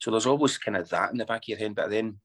So 0.00 0.10
there's 0.10 0.26
always 0.26 0.58
kind 0.58 0.76
of 0.76 0.88
that 0.88 1.12
in 1.12 1.18
the 1.18 1.24
back 1.24 1.44
of 1.44 1.48
your 1.48 1.58
head. 1.58 1.74
But 1.74 1.90
then, 1.90 2.18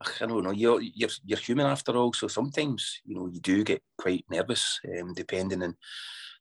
I 0.00 0.26
don't 0.26 0.42
know, 0.42 0.50
you're, 0.50 0.80
you're, 0.80 1.10
you're 1.24 1.38
human 1.38 1.66
after 1.66 1.92
all. 1.96 2.12
So 2.12 2.28
sometimes, 2.28 3.00
you 3.04 3.14
know, 3.14 3.26
you 3.26 3.40
do 3.40 3.64
get 3.64 3.82
quite 3.96 4.24
nervous, 4.30 4.80
um, 4.98 5.14
depending 5.14 5.62
on 5.62 5.76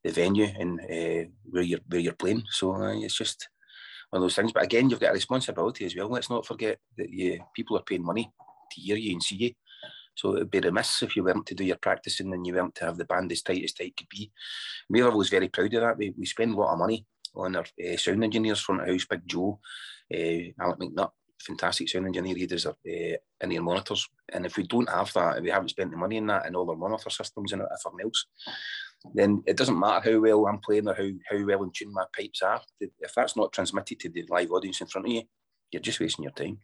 the 0.03 0.11
venue 0.11 0.47
and 0.59 0.79
uh, 0.81 1.29
where 1.45 1.63
you're 1.63 1.79
where 1.87 2.01
you're 2.01 2.13
playing. 2.13 2.43
So 2.49 2.73
uh, 2.73 2.93
it's 2.93 3.17
just 3.17 3.47
one 4.09 4.21
of 4.21 4.23
those 4.23 4.35
things. 4.35 4.51
But 4.51 4.63
again, 4.63 4.89
you've 4.89 4.99
got 4.99 5.11
a 5.11 5.13
responsibility 5.13 5.85
as 5.85 5.95
well. 5.95 6.09
Let's 6.09 6.29
not 6.29 6.45
forget 6.45 6.79
that 6.97 7.09
you, 7.09 7.39
people 7.55 7.77
are 7.77 7.83
paying 7.83 8.03
money 8.03 8.31
to 8.71 8.81
hear 8.81 8.97
you 8.97 9.13
and 9.13 9.23
see 9.23 9.35
you. 9.35 9.51
So 10.15 10.35
it'd 10.35 10.51
be 10.51 10.59
remiss 10.59 11.01
if 11.01 11.15
you 11.15 11.23
weren't 11.23 11.45
to 11.47 11.55
do 11.55 11.63
your 11.63 11.77
practicing 11.77 12.33
and 12.33 12.45
you 12.45 12.53
weren't 12.53 12.75
to 12.75 12.85
have 12.85 12.97
the 12.97 13.05
band 13.05 13.31
as 13.31 13.41
tight 13.41 13.63
as 13.63 13.73
tight 13.73 13.95
could 13.97 14.09
be. 14.09 14.31
We're 14.89 15.09
always 15.09 15.29
very 15.29 15.49
proud 15.49 15.73
of 15.73 15.81
that. 15.81 15.97
We, 15.97 16.13
we 16.17 16.25
spend 16.25 16.53
a 16.53 16.57
lot 16.57 16.73
of 16.73 16.79
money 16.79 17.05
on 17.35 17.55
our 17.55 17.63
uh, 17.63 17.97
sound 17.97 18.23
engineers, 18.23 18.59
front 18.59 18.81
of 18.81 18.87
house, 18.87 19.05
Big 19.05 19.21
Joe, 19.25 19.59
uh, 20.13 20.63
Alec 20.63 20.79
McNutt, 20.79 21.11
fantastic 21.41 21.89
sound 21.89 22.05
engineer. 22.05 22.35
He 22.35 22.45
does 22.45 22.65
our 22.65 22.73
uh, 22.73 23.17
in-ear 23.41 23.61
monitors. 23.61 24.07
And 24.31 24.45
if 24.45 24.57
we 24.57 24.63
don't 24.67 24.89
have 24.89 25.11
that, 25.13 25.37
and 25.37 25.43
we 25.43 25.51
haven't 25.51 25.69
spent 25.69 25.91
the 25.91 25.97
money 25.97 26.17
in 26.17 26.27
that 26.27 26.45
and 26.45 26.55
all 26.55 26.69
our 26.69 26.75
monitor 26.75 27.09
systems 27.09 27.51
and 27.51 27.61
everything 27.61 28.05
else, 28.05 28.25
then 29.13 29.43
it 29.45 29.57
doesn't 29.57 29.77
matter 29.77 30.11
how 30.11 30.19
well 30.19 30.47
I'm 30.47 30.59
playing 30.59 30.87
or 30.87 30.93
how, 30.93 31.09
how 31.29 31.45
well 31.45 31.63
in 31.63 31.71
tune 31.73 31.91
my 31.91 32.05
pipes 32.15 32.41
are. 32.41 32.61
If 32.79 33.13
that's 33.15 33.35
not 33.35 33.51
transmitted 33.51 33.99
to 34.01 34.09
the 34.09 34.25
live 34.29 34.51
audience 34.51 34.81
in 34.81 34.87
front 34.87 35.07
of 35.07 35.13
you, 35.13 35.23
you're 35.71 35.81
just 35.81 35.99
wasting 35.99 36.23
your 36.23 36.31
time. 36.33 36.59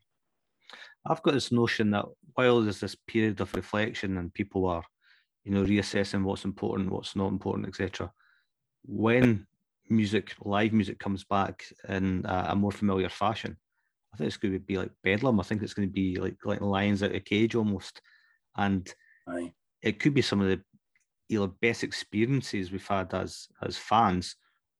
I've 1.06 1.24
got 1.24 1.34
this 1.34 1.52
notion 1.52 1.92
that 1.92 2.06
while 2.34 2.62
there's 2.62 2.80
this 2.80 2.96
period 2.96 3.42
of 3.42 3.54
reflection 3.54 4.18
and 4.18 4.34
people 4.34 4.66
are, 4.66 4.84
you 5.44 5.52
know, 5.52 5.64
reassessing 5.64 6.24
what's 6.24 6.46
important, 6.46 6.92
what's 6.92 7.16
not 7.16 7.28
important, 7.28 7.68
etc. 7.68 8.12
When 8.86 9.48
music, 9.90 10.34
live 10.42 10.74
music, 10.74 11.00
comes 11.00 11.24
back 11.24 11.64
in 11.88 12.26
a, 12.26 12.56
more 12.56 12.72
familiar 12.72 13.10
fashion, 13.10 13.58
I 14.14 14.18
think 14.18 14.28
it's 14.28 14.38
going 14.38 14.54
to 14.54 14.60
be 14.60 14.78
like 14.78 14.92
bedlam. 15.04 15.40
I 15.40 15.44
think 15.44 15.62
it's 15.62 15.74
going 15.74 15.88
to 15.88 15.94
be 15.94 16.18
like 16.18 16.38
like 16.44 16.62
lions 16.62 17.04
out 17.04 17.12
of 17.12 17.16
a 17.16 17.20
cage 17.20 17.56
almost, 17.56 18.02
and 18.58 18.92
Aye. 19.28 19.54
it 19.82 20.00
could 20.00 20.14
be 20.14 20.22
some 20.22 20.42
of 20.42 20.48
the 20.48 20.62
you 21.30 21.40
know 21.40 21.48
best 21.62 21.84
experiences 21.84 22.72
we've 22.72 22.88
had 22.88 23.14
as 23.14 23.48
as 23.62 23.78
fans, 23.78 24.36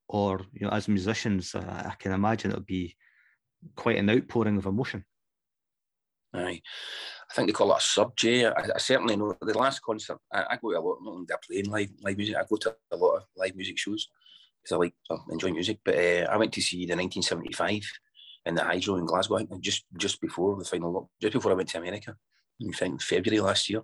or 0.08 0.42
you 0.54 0.66
know 0.66 0.74
as 0.74 0.88
musicians. 0.88 1.54
Uh, 1.54 1.84
I 1.92 1.96
can 2.00 2.12
imagine 2.12 2.52
it'll 2.52 2.64
be 2.64 2.96
quite 3.76 3.98
an 3.98 4.10
outpouring 4.10 4.58
of 4.58 4.66
emotion. 4.66 5.06
Aye. 6.34 6.62
I 7.30 7.34
think 7.34 7.48
they 7.48 7.54
call 7.54 7.72
it 7.72 7.78
a 7.78 7.82
sub 7.82 8.16
J. 8.16 8.46
I, 8.46 8.52
I 8.76 8.78
certainly 8.78 9.16
know 9.16 9.36
the 9.42 9.58
last 9.58 9.82
concert. 9.82 10.20
I, 10.32 10.46
I, 10.52 10.58
go 10.62 10.72
to 10.72 10.80
a 10.80 10.82
lot, 10.82 11.00
not 11.02 11.14
only 11.14 11.28
playing 11.48 11.70
live 11.70 11.90
live 12.02 12.18
music. 12.18 12.36
I 12.36 12.44
go 12.50 12.56
to 12.58 12.76
a 12.92 12.96
lot 12.98 13.18
of 13.18 13.24
live 13.36 13.56
music 13.56 13.78
shows 13.78 14.10
because 14.62 14.76
I 14.76 14.78
like 14.78 14.94
I 15.10 15.18
enjoy 15.32 15.52
music. 15.52 15.80
But 15.84 15.96
uh, 15.96 16.28
I 16.32 16.38
went 16.38 16.54
to 16.54 16.62
see 16.62 16.86
the 16.86 16.96
1975 16.96 17.82
in 18.46 18.56
the 18.56 18.64
Hydro 18.64 18.96
in 18.96 19.06
Glasgow. 19.06 19.38
I 19.38 19.46
think 19.46 19.62
just 19.62 19.86
just 19.98 20.22
before 20.22 20.58
the 20.58 20.66
final 20.66 20.94
look, 20.94 21.10
just 21.22 21.34
before 21.34 21.52
I 21.52 21.56
went 21.56 21.70
to 21.70 21.80
America. 21.80 22.16
I 22.62 22.72
think 22.76 23.02
February 23.02 23.40
last 23.40 23.70
year. 23.70 23.84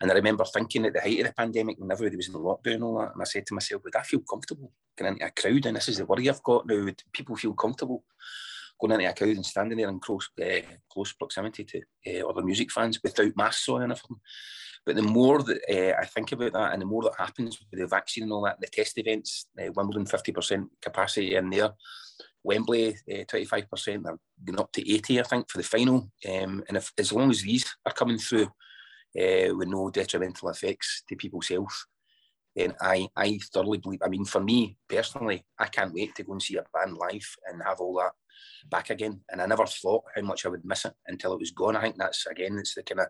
And 0.00 0.10
I 0.10 0.14
remember 0.14 0.44
thinking 0.44 0.86
at 0.86 0.94
the 0.94 1.00
height 1.00 1.20
of 1.20 1.26
the 1.26 1.32
pandemic, 1.34 1.78
when 1.78 1.92
everybody 1.92 2.16
was 2.16 2.28
in 2.28 2.34
lockdown 2.34 2.74
and 2.74 2.84
all 2.84 2.98
that, 3.00 3.12
and 3.12 3.20
I 3.20 3.24
said 3.24 3.46
to 3.46 3.54
myself, 3.54 3.82
would 3.84 3.96
I 3.96 4.02
feel 4.02 4.20
comfortable 4.20 4.72
getting 4.96 5.14
into 5.14 5.26
a 5.26 5.30
crowd? 5.30 5.66
And 5.66 5.76
this 5.76 5.90
is 5.90 5.98
the 5.98 6.06
worry 6.06 6.28
I've 6.28 6.42
got 6.42 6.66
now. 6.66 6.84
Would 6.84 7.02
people 7.12 7.36
feel 7.36 7.52
comfortable 7.52 8.04
going 8.80 8.92
into 8.92 9.08
a 9.08 9.14
crowd 9.14 9.36
and 9.36 9.46
standing 9.46 9.78
there 9.78 9.88
in 9.88 10.00
close 10.00 10.28
uh, 10.42 10.60
close 10.90 11.12
proximity 11.12 11.64
to 11.64 11.80
uh, 12.08 12.28
other 12.28 12.42
music 12.42 12.70
fans 12.70 12.98
without 13.02 13.36
masks 13.36 13.68
on 13.68 13.82
and 13.82 13.92
everything. 13.92 14.16
But 14.86 14.96
the 14.96 15.02
more 15.02 15.42
that 15.42 15.60
uh, 15.68 16.00
I 16.00 16.06
think 16.06 16.32
about 16.32 16.52
that, 16.54 16.72
and 16.72 16.82
the 16.82 16.86
more 16.86 17.02
that 17.02 17.12
happens 17.18 17.58
with 17.58 17.78
the 17.78 17.86
vaccine 17.86 18.24
and 18.24 18.32
all 18.32 18.44
that, 18.44 18.60
the 18.60 18.66
test 18.66 18.96
events, 18.98 19.46
uh, 19.60 19.70
Wimbledon 19.74 20.06
fifty 20.06 20.32
percent 20.32 20.68
capacity 20.80 21.36
in 21.36 21.50
there, 21.50 21.72
Wembley 22.42 22.96
twenty 23.28 23.44
five 23.44 23.68
percent, 23.68 24.04
they're 24.04 24.18
going 24.44 24.60
up 24.60 24.72
to 24.72 24.90
eighty, 24.90 25.20
I 25.20 25.24
think, 25.24 25.50
for 25.50 25.58
the 25.58 25.64
final. 25.64 26.10
Um, 26.26 26.64
and 26.68 26.76
if 26.76 26.92
as 26.96 27.12
long 27.12 27.30
as 27.30 27.42
these 27.42 27.66
are 27.84 27.92
coming 27.92 28.18
through, 28.18 28.48
with 29.14 29.68
no 29.68 29.90
detrimental 29.90 30.48
effects 30.48 31.02
to 31.08 31.16
people's 31.16 31.48
health, 31.48 31.84
then 32.56 32.74
I, 32.80 33.08
I 33.16 33.38
thoroughly 33.52 33.78
believe. 33.78 34.00
I 34.02 34.08
mean, 34.08 34.24
for 34.24 34.40
me 34.40 34.76
personally, 34.88 35.44
I 35.58 35.66
can't 35.66 35.92
wait 35.92 36.14
to 36.16 36.24
go 36.24 36.32
and 36.32 36.42
see 36.42 36.56
a 36.56 36.64
band 36.74 36.96
live 36.96 37.36
and 37.48 37.62
have 37.64 37.80
all 37.80 37.94
that 37.98 38.12
back 38.68 38.90
again. 38.90 39.20
And 39.30 39.40
I 39.40 39.46
never 39.46 39.66
thought 39.66 40.04
how 40.14 40.22
much 40.22 40.44
I 40.44 40.48
would 40.48 40.64
miss 40.64 40.84
it 40.84 40.94
until 41.06 41.32
it 41.32 41.38
was 41.38 41.52
gone. 41.52 41.76
I 41.76 41.82
think 41.82 41.96
that's 41.96 42.26
again, 42.26 42.58
it's 42.58 42.74
the 42.74 42.82
kind 42.82 43.00
of 43.00 43.06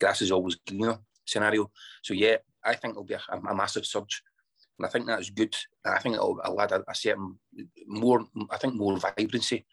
grass 0.00 0.22
is 0.22 0.30
always 0.30 0.56
greener 0.66 0.98
scenario. 1.24 1.70
So 2.02 2.14
yeah, 2.14 2.36
I 2.64 2.74
think 2.74 2.92
it'll 2.92 3.04
be 3.04 3.14
a, 3.14 3.22
a 3.30 3.54
massive 3.54 3.86
surge. 3.86 4.22
And 4.78 4.86
I 4.86 4.88
think 4.88 5.06
that's 5.06 5.30
good. 5.30 5.54
I 5.84 5.98
think 5.98 6.16
it'll, 6.16 6.40
it'll 6.44 6.60
add 6.60 6.72
a, 6.72 6.82
a, 6.88 6.94
certain 6.94 7.38
more, 7.86 8.24
I 8.50 8.56
think 8.56 8.74
more 8.74 8.98
vibrancy 8.98 9.66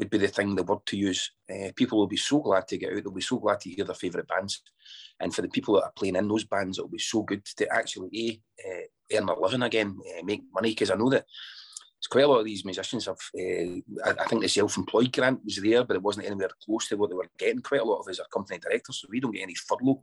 would 0.00 0.10
be 0.10 0.18
the 0.18 0.28
thing, 0.28 0.56
the 0.56 0.64
word 0.64 0.84
to 0.86 0.96
use. 0.96 1.30
Uh, 1.48 1.70
people 1.76 1.98
will 1.98 2.06
be 2.06 2.16
so 2.16 2.40
glad 2.40 2.66
to 2.68 2.78
get 2.78 2.92
out. 2.92 3.04
They'll 3.04 3.12
be 3.12 3.20
so 3.20 3.38
glad 3.38 3.60
to 3.60 3.70
hear 3.70 3.84
their 3.84 3.94
favourite 3.94 4.26
bands. 4.26 4.62
And 5.20 5.32
for 5.32 5.42
the 5.42 5.48
people 5.48 5.74
that 5.74 5.84
are 5.84 5.92
playing 5.94 6.16
in 6.16 6.26
those 6.26 6.44
bands, 6.44 6.78
it'll 6.78 6.90
be 6.90 6.98
so 6.98 7.22
good 7.22 7.44
to 7.44 7.72
actually 7.72 8.40
a, 8.64 8.68
uh, 8.68 9.18
earn 9.18 9.28
a 9.28 9.38
living 9.38 9.62
again, 9.62 9.98
uh, 10.18 10.24
make 10.24 10.42
money. 10.52 10.70
Because 10.70 10.90
I 10.90 10.96
know 10.96 11.10
that 11.10 11.26
it's 11.98 12.06
quite 12.06 12.24
a 12.24 12.28
lot 12.28 12.38
of 12.38 12.46
these 12.46 12.64
musicians 12.64 13.06
have. 13.06 13.18
I, 13.36 13.82
I, 14.18 14.24
think 14.24 14.40
the 14.40 14.48
self-employed 14.48 15.12
grant 15.12 15.44
was 15.44 15.56
there, 15.56 15.84
but 15.84 15.96
it 15.96 16.02
wasn't 16.02 16.26
anywhere 16.26 16.48
close 16.64 16.88
to 16.88 16.96
what 16.96 17.10
they 17.10 17.16
were 17.16 17.28
getting. 17.38 17.60
Quite 17.60 17.82
a 17.82 17.84
lot 17.84 18.00
of 18.00 18.08
us 18.08 18.18
are 18.18 18.26
company 18.32 18.58
directors, 18.58 19.00
so 19.00 19.08
we 19.10 19.20
don't 19.20 19.32
get 19.32 19.42
any 19.42 19.54
furlough. 19.54 20.00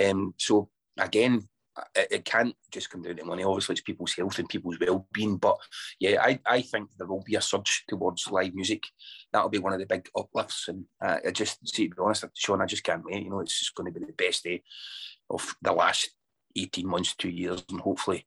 Um, 0.00 0.34
so 0.38 0.70
again, 0.96 1.48
it, 1.94 2.08
it, 2.10 2.24
can't 2.24 2.54
just 2.70 2.90
come 2.90 3.02
down 3.02 3.16
to 3.16 3.24
money. 3.24 3.44
Obviously, 3.44 3.74
it's 3.74 3.82
people's 3.82 4.14
health 4.14 4.38
and 4.38 4.48
people's 4.48 4.78
well-being. 4.80 5.36
But 5.36 5.56
yeah, 5.98 6.22
I, 6.22 6.38
I 6.46 6.62
think 6.62 6.90
there 6.96 7.06
will 7.06 7.22
be 7.24 7.34
a 7.34 7.40
surge 7.40 7.84
towards 7.88 8.30
live 8.30 8.54
music. 8.54 8.84
That'll 9.32 9.48
be 9.48 9.58
one 9.58 9.72
of 9.72 9.80
the 9.80 9.86
big 9.86 10.08
uplifts. 10.16 10.68
And 10.68 10.84
uh, 11.04 11.18
I 11.26 11.30
just 11.30 11.66
see, 11.68 11.88
to 11.88 11.94
be 11.94 12.02
honest, 12.02 12.24
Shaun, 12.34 12.62
I 12.62 12.66
just 12.66 12.84
can't 12.84 13.04
wait. 13.04 13.24
You 13.24 13.30
know, 13.30 13.40
it's 13.40 13.58
just 13.58 13.74
going 13.74 13.92
to 13.92 13.98
be 13.98 14.06
the 14.06 14.12
best 14.12 14.44
day 14.44 14.62
of 15.30 15.54
the 15.62 15.72
last 15.72 16.10
18 16.56 16.86
months, 16.86 17.14
two 17.16 17.30
years, 17.30 17.64
and 17.70 17.80
hopefully. 17.80 18.26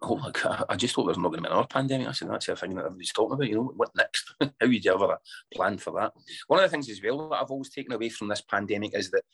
Oh 0.00 0.16
my 0.16 0.30
God, 0.30 0.64
I 0.68 0.76
just 0.76 0.94
hope 0.94 1.06
there's 1.06 1.18
not 1.18 1.30
going 1.30 1.42
to 1.42 1.48
be 1.48 1.52
another 1.52 1.66
pandemic. 1.66 2.06
I 2.06 2.12
said 2.12 2.30
that's 2.30 2.46
the 2.46 2.54
thing 2.54 2.76
that 2.76 2.84
everybody's 2.84 3.12
talking 3.12 3.34
about. 3.34 3.48
You 3.48 3.56
know, 3.56 3.72
what 3.74 3.90
next? 3.96 4.32
How 4.40 4.48
would 4.60 4.84
you 4.84 4.94
ever 4.94 5.18
plan 5.52 5.78
for 5.78 5.92
that? 5.94 6.12
One 6.46 6.60
of 6.60 6.64
the 6.64 6.68
things 6.68 6.88
as 6.88 7.00
well 7.02 7.28
that 7.30 7.42
I've 7.42 7.50
always 7.50 7.70
taken 7.70 7.92
away 7.92 8.08
from 8.08 8.28
this 8.28 8.40
pandemic 8.40 8.96
is 8.96 9.10
that 9.10 9.24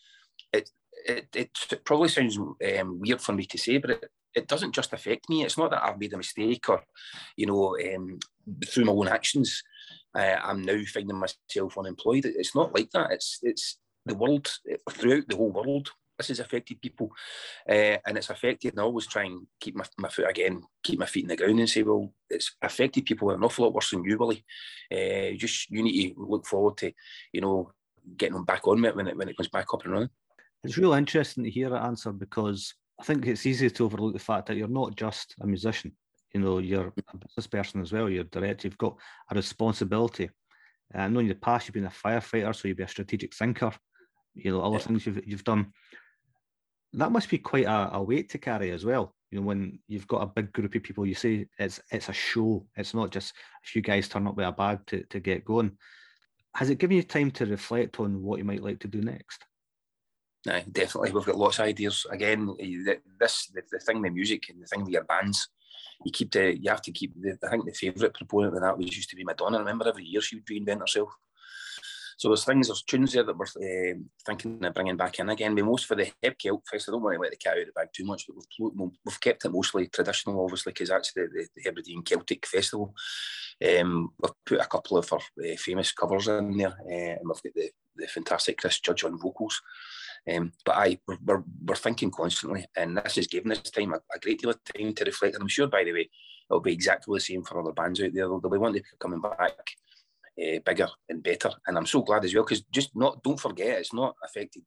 it 0.54 0.70
it, 1.04 1.28
it 1.34 1.84
probably 1.84 2.08
sounds 2.08 2.36
um, 2.38 3.00
weird 3.00 3.20
for 3.20 3.32
me 3.32 3.44
to 3.46 3.58
say, 3.58 3.78
but 3.78 3.90
it, 3.90 4.04
it 4.34 4.48
doesn't 4.48 4.74
just 4.74 4.92
affect 4.92 5.28
me. 5.28 5.44
It's 5.44 5.58
not 5.58 5.70
that 5.70 5.84
I've 5.84 5.98
made 5.98 6.12
a 6.12 6.16
mistake 6.16 6.68
or, 6.68 6.82
you 7.36 7.46
know, 7.46 7.76
um, 7.78 8.18
through 8.66 8.84
my 8.84 8.92
own 8.92 9.08
actions, 9.08 9.62
uh, 10.14 10.36
I'm 10.42 10.62
now 10.62 10.80
finding 10.92 11.16
myself 11.16 11.78
unemployed. 11.78 12.24
It's 12.24 12.54
not 12.54 12.74
like 12.74 12.90
that. 12.90 13.12
It's 13.12 13.38
it's 13.42 13.78
the 14.06 14.14
world 14.14 14.50
throughout 14.90 15.28
the 15.28 15.36
whole 15.36 15.50
world. 15.50 15.90
This 16.18 16.28
has 16.28 16.38
affected 16.38 16.80
people, 16.80 17.10
uh, 17.68 17.96
and 18.06 18.16
it's 18.16 18.30
affected. 18.30 18.72
And 18.72 18.80
I 18.80 18.84
always 18.84 19.08
try 19.08 19.24
and 19.24 19.48
keep 19.60 19.74
my, 19.74 19.84
my 19.98 20.08
foot 20.08 20.30
again, 20.30 20.62
keep 20.84 21.00
my 21.00 21.06
feet 21.06 21.24
in 21.24 21.28
the 21.28 21.36
ground, 21.36 21.58
and 21.58 21.68
say, 21.68 21.82
well, 21.82 22.12
it's 22.30 22.54
affected 22.62 23.04
people 23.04 23.30
an 23.30 23.42
awful 23.42 23.64
lot 23.64 23.74
worse 23.74 23.90
than 23.90 24.04
you, 24.04 24.16
Willie. 24.16 24.44
Uh, 24.92 25.36
just 25.36 25.68
you 25.70 25.82
need 25.82 26.14
to 26.14 26.24
look 26.24 26.46
forward 26.46 26.76
to, 26.76 26.92
you 27.32 27.40
know, 27.40 27.72
getting 28.16 28.34
them 28.34 28.44
back 28.44 28.68
on 28.68 28.80
when 28.82 29.08
it 29.08 29.16
when 29.16 29.28
it 29.28 29.36
comes 29.36 29.48
back 29.48 29.66
up 29.74 29.82
and 29.84 29.92
running. 29.92 30.10
It's 30.64 30.78
really 30.78 30.98
interesting 30.98 31.44
to 31.44 31.50
hear 31.50 31.68
that 31.70 31.84
answer 31.84 32.10
because 32.10 32.74
I 32.98 33.04
think 33.04 33.26
it's 33.26 33.44
easy 33.44 33.68
to 33.68 33.84
overlook 33.84 34.14
the 34.14 34.18
fact 34.18 34.46
that 34.46 34.56
you're 34.56 34.68
not 34.68 34.96
just 34.96 35.34
a 35.40 35.46
musician. 35.46 35.92
You 36.32 36.40
know, 36.40 36.58
you're 36.58 36.88
a 36.88 37.16
business 37.16 37.46
person 37.46 37.80
as 37.80 37.92
well. 37.92 38.08
You're 38.08 38.22
a 38.22 38.28
director. 38.28 38.66
You've 38.66 38.78
got 38.78 38.96
a 39.30 39.34
responsibility. 39.34 40.30
Uh, 40.94 41.02
I 41.02 41.08
know 41.08 41.20
in 41.20 41.28
the 41.28 41.34
past 41.34 41.66
you've 41.66 41.74
been 41.74 41.86
a 41.86 41.90
firefighter, 41.90 42.54
so 42.54 42.66
you'd 42.66 42.78
be 42.78 42.82
a 42.82 42.88
strategic 42.88 43.34
thinker. 43.34 43.72
You 44.34 44.52
know, 44.52 44.62
other 44.62 44.76
yeah. 44.76 44.82
things 44.82 45.06
you've 45.06 45.26
you've 45.26 45.44
done. 45.44 45.72
That 46.94 47.12
must 47.12 47.28
be 47.28 47.38
quite 47.38 47.66
a, 47.66 47.96
a 47.96 48.02
weight 48.02 48.30
to 48.30 48.38
carry 48.38 48.70
as 48.70 48.84
well. 48.84 49.14
You 49.30 49.40
know, 49.40 49.46
when 49.46 49.80
you've 49.86 50.08
got 50.08 50.22
a 50.22 50.26
big 50.26 50.52
group 50.52 50.74
of 50.74 50.82
people, 50.82 51.06
you 51.06 51.14
say 51.14 51.46
it's 51.58 51.80
it's 51.90 52.08
a 52.08 52.12
show. 52.12 52.66
It's 52.76 52.94
not 52.94 53.10
just 53.10 53.34
a 53.34 53.66
few 53.66 53.82
guys 53.82 54.08
turn 54.08 54.26
up 54.26 54.36
with 54.36 54.46
a 54.46 54.52
bag 54.52 54.80
to, 54.86 55.04
to 55.04 55.20
get 55.20 55.44
going. 55.44 55.72
Has 56.54 56.70
it 56.70 56.78
given 56.78 56.96
you 56.96 57.02
time 57.02 57.32
to 57.32 57.46
reflect 57.46 58.00
on 58.00 58.22
what 58.22 58.38
you 58.38 58.44
might 58.44 58.62
like 58.62 58.80
to 58.80 58.88
do 58.88 59.02
next? 59.02 59.44
Definitely. 60.44 61.12
We've 61.12 61.24
got 61.24 61.38
lots 61.38 61.58
of 61.58 61.64
ideas. 61.64 62.06
Again, 62.10 62.54
this 63.18 63.46
the, 63.54 63.62
the 63.70 63.78
thing, 63.78 64.02
the 64.02 64.10
music 64.10 64.50
and 64.50 64.62
the 64.62 64.66
thing 64.66 64.84
with 64.84 64.92
your 64.92 65.04
bands, 65.04 65.48
you 66.04 66.12
keep 66.12 66.32
the 66.32 66.58
you 66.58 66.68
have 66.68 66.82
to 66.82 66.92
keep 66.92 67.14
the 67.20 67.38
I 67.42 67.50
think 67.50 67.64
the 67.64 67.72
favourite 67.72 68.14
proponent 68.14 68.54
of 68.54 68.60
that 68.60 68.76
was 68.76 68.94
used 68.94 69.08
to 69.10 69.16
be 69.16 69.24
Madonna. 69.24 69.56
I 69.56 69.60
remember 69.60 69.88
every 69.88 70.04
year 70.04 70.20
she 70.20 70.36
would 70.36 70.46
reinvent 70.46 70.80
herself. 70.80 71.10
So 72.16 72.28
there's 72.28 72.44
things, 72.44 72.68
there's 72.68 72.82
tunes 72.82 73.12
there 73.12 73.24
that 73.24 73.36
we're 73.36 73.44
uh, 73.44 73.94
thinking 74.24 74.64
of 74.64 74.74
bringing 74.74 74.96
back 74.96 75.18
in 75.18 75.30
again. 75.30 75.54
We 75.54 75.62
most 75.62 75.86
for 75.86 75.96
the 75.96 76.10
Heb 76.22 76.34
Fest. 76.70 76.88
I 76.88 76.92
don't 76.92 77.02
want 77.02 77.16
to 77.16 77.20
let 77.20 77.30
the 77.32 77.36
cat 77.36 77.54
out 77.54 77.60
of 77.60 77.66
the 77.66 77.72
bag 77.72 77.88
too 77.92 78.04
much, 78.04 78.26
but 78.26 78.36
we've, 78.60 78.90
we've 79.04 79.20
kept 79.20 79.44
it 79.44 79.50
mostly 79.50 79.88
traditional, 79.88 80.44
obviously, 80.44 80.72
because 80.72 80.90
that's 80.90 81.12
the, 81.12 81.22
the, 81.22 81.46
the 81.56 81.62
Hebridean 81.64 82.02
Celtic 82.02 82.46
Festival. 82.46 82.94
Um, 83.80 84.10
we've 84.20 84.32
put 84.46 84.60
a 84.60 84.66
couple 84.66 84.98
of 84.98 85.12
our 85.12 85.18
uh, 85.18 85.56
famous 85.56 85.92
covers 85.92 86.28
in 86.28 86.56
there, 86.56 86.76
uh, 86.88 87.18
and 87.18 87.24
we've 87.24 87.42
got 87.42 87.54
the, 87.54 87.70
the 87.96 88.06
fantastic 88.06 88.58
Chris 88.58 88.80
Judge 88.80 89.04
on 89.04 89.18
vocals. 89.18 89.60
Um, 90.32 90.52
but 90.64 90.76
I 90.76 90.98
we're, 91.06 91.44
we're, 91.66 91.74
thinking 91.74 92.10
constantly, 92.10 92.66
and 92.76 92.96
this 92.96 93.16
has 93.16 93.26
given 93.26 93.52
us 93.52 93.70
time 93.70 93.92
a, 93.92 93.96
a, 93.96 94.18
great 94.18 94.40
deal 94.40 94.50
of 94.50 94.64
time 94.64 94.94
to 94.94 95.04
reflect. 95.04 95.34
And 95.34 95.42
I'm 95.42 95.48
sure, 95.48 95.66
by 95.66 95.84
the 95.84 95.92
way, 95.92 96.08
it'll 96.50 96.60
be 96.60 96.72
exactly 96.72 97.14
the 97.14 97.20
same 97.20 97.42
for 97.42 97.60
other 97.60 97.72
bands 97.72 98.00
out 98.00 98.14
there. 98.14 98.26
They'll, 98.26 98.40
be 98.40 98.56
wanting 98.56 98.82
to 98.82 98.88
coming 98.98 99.20
back 99.20 99.52
uh, 100.42 100.58
bigger 100.64 100.88
and 101.10 101.22
better. 101.22 101.50
And 101.66 101.76
I'm 101.76 101.86
so 101.86 102.02
glad 102.02 102.24
as 102.24 102.34
well 102.34 102.44
because 102.44 102.62
just 102.72 102.96
not 102.96 103.22
don't 103.22 103.38
forget 103.38 103.78
it's 103.78 103.92
not 103.92 104.16
affected. 104.24 104.62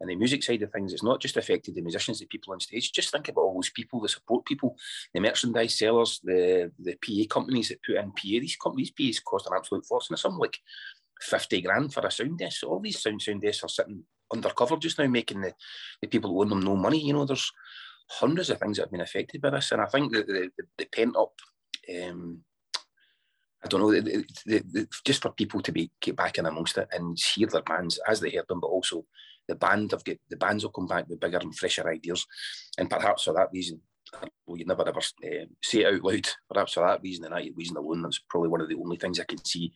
And 0.00 0.10
the 0.10 0.16
music 0.16 0.42
side 0.42 0.62
of 0.62 0.72
things, 0.72 0.92
it's 0.92 1.02
not 1.02 1.20
just 1.20 1.38
affected 1.38 1.74
the 1.74 1.80
musicians, 1.80 2.18
the 2.18 2.26
people 2.26 2.52
on 2.52 2.60
stage. 2.60 2.92
Just 2.92 3.10
think 3.10 3.28
about 3.28 3.42
all 3.42 3.54
those 3.54 3.70
people, 3.70 4.00
the 4.00 4.08
support 4.08 4.44
people, 4.44 4.76
the 5.14 5.20
merchandise 5.20 5.78
sellers, 5.78 6.20
the 6.22 6.70
the 6.78 6.96
PA 6.96 7.34
companies 7.34 7.68
that 7.68 7.82
put 7.82 7.96
in 7.96 8.10
PA. 8.12 8.16
These 8.22 8.56
companies, 8.56 8.90
PAs 8.90 9.20
cost 9.20 9.46
an 9.46 9.56
absolute 9.56 9.86
fortune. 9.86 10.16
Some 10.16 10.38
like 10.38 10.58
50 11.20 11.62
grand 11.62 11.94
for 11.94 12.06
a 12.06 12.10
sound 12.10 12.38
desk. 12.38 12.64
All 12.64 12.80
these 12.80 13.00
sound 13.00 13.22
sound 13.22 13.42
desks 13.42 13.64
are 13.64 13.68
sitting 13.68 14.04
undercover 14.32 14.76
just 14.76 14.98
now, 14.98 15.06
making 15.06 15.40
the, 15.40 15.54
the 16.00 16.08
people 16.08 16.30
who 16.30 16.42
own 16.42 16.48
them 16.48 16.60
no 16.60 16.76
money. 16.76 17.00
You 17.00 17.12
know, 17.12 17.24
there's 17.24 17.50
hundreds 18.08 18.50
of 18.50 18.58
things 18.58 18.76
that 18.76 18.84
have 18.84 18.90
been 18.90 19.00
affected 19.00 19.40
by 19.40 19.50
this. 19.50 19.72
And 19.72 19.80
I 19.80 19.86
think 19.86 20.12
that 20.12 20.26
the, 20.26 20.50
the, 20.56 20.64
the 20.78 20.84
pent 20.86 21.16
up, 21.16 21.32
um, 22.02 22.40
I 23.64 23.68
don't 23.68 23.80
know, 23.80 23.92
the, 23.92 24.24
the, 24.46 24.88
just 25.04 25.22
for 25.22 25.30
people 25.32 25.60
to 25.60 25.72
be 25.72 25.90
get 26.00 26.16
back 26.16 26.38
in 26.38 26.46
amongst 26.46 26.78
it 26.78 26.88
and 26.92 27.18
hear 27.34 27.48
their 27.48 27.62
bands 27.62 27.98
as 28.06 28.20
they 28.20 28.30
heard 28.30 28.46
them, 28.48 28.60
but 28.60 28.68
also 28.68 29.04
the 29.48 29.54
band 29.54 29.92
have 29.92 30.04
get 30.04 30.20
the 30.28 30.36
bands 30.36 30.64
will 30.64 30.72
come 30.72 30.86
back 30.86 31.08
with 31.08 31.20
bigger 31.20 31.38
and 31.38 31.56
fresher 31.56 31.88
ideas, 31.88 32.26
and 32.78 32.90
perhaps 32.90 33.24
for 33.24 33.34
that 33.34 33.48
reason, 33.52 33.80
well, 34.46 34.56
you 34.56 34.64
never 34.64 34.86
ever 34.86 34.98
uh, 34.98 35.46
say 35.62 35.80
it 35.80 35.94
out 35.94 36.02
loud. 36.02 36.28
Perhaps 36.52 36.74
for 36.74 36.86
that 36.86 37.02
reason 37.02 37.24
and 37.24 37.34
that 37.34 37.56
reason 37.56 37.76
alone, 37.76 38.02
that's 38.02 38.20
probably 38.28 38.48
one 38.48 38.60
of 38.60 38.68
the 38.68 38.76
only 38.76 38.96
things 38.96 39.20
I 39.20 39.24
can 39.24 39.44
see 39.44 39.72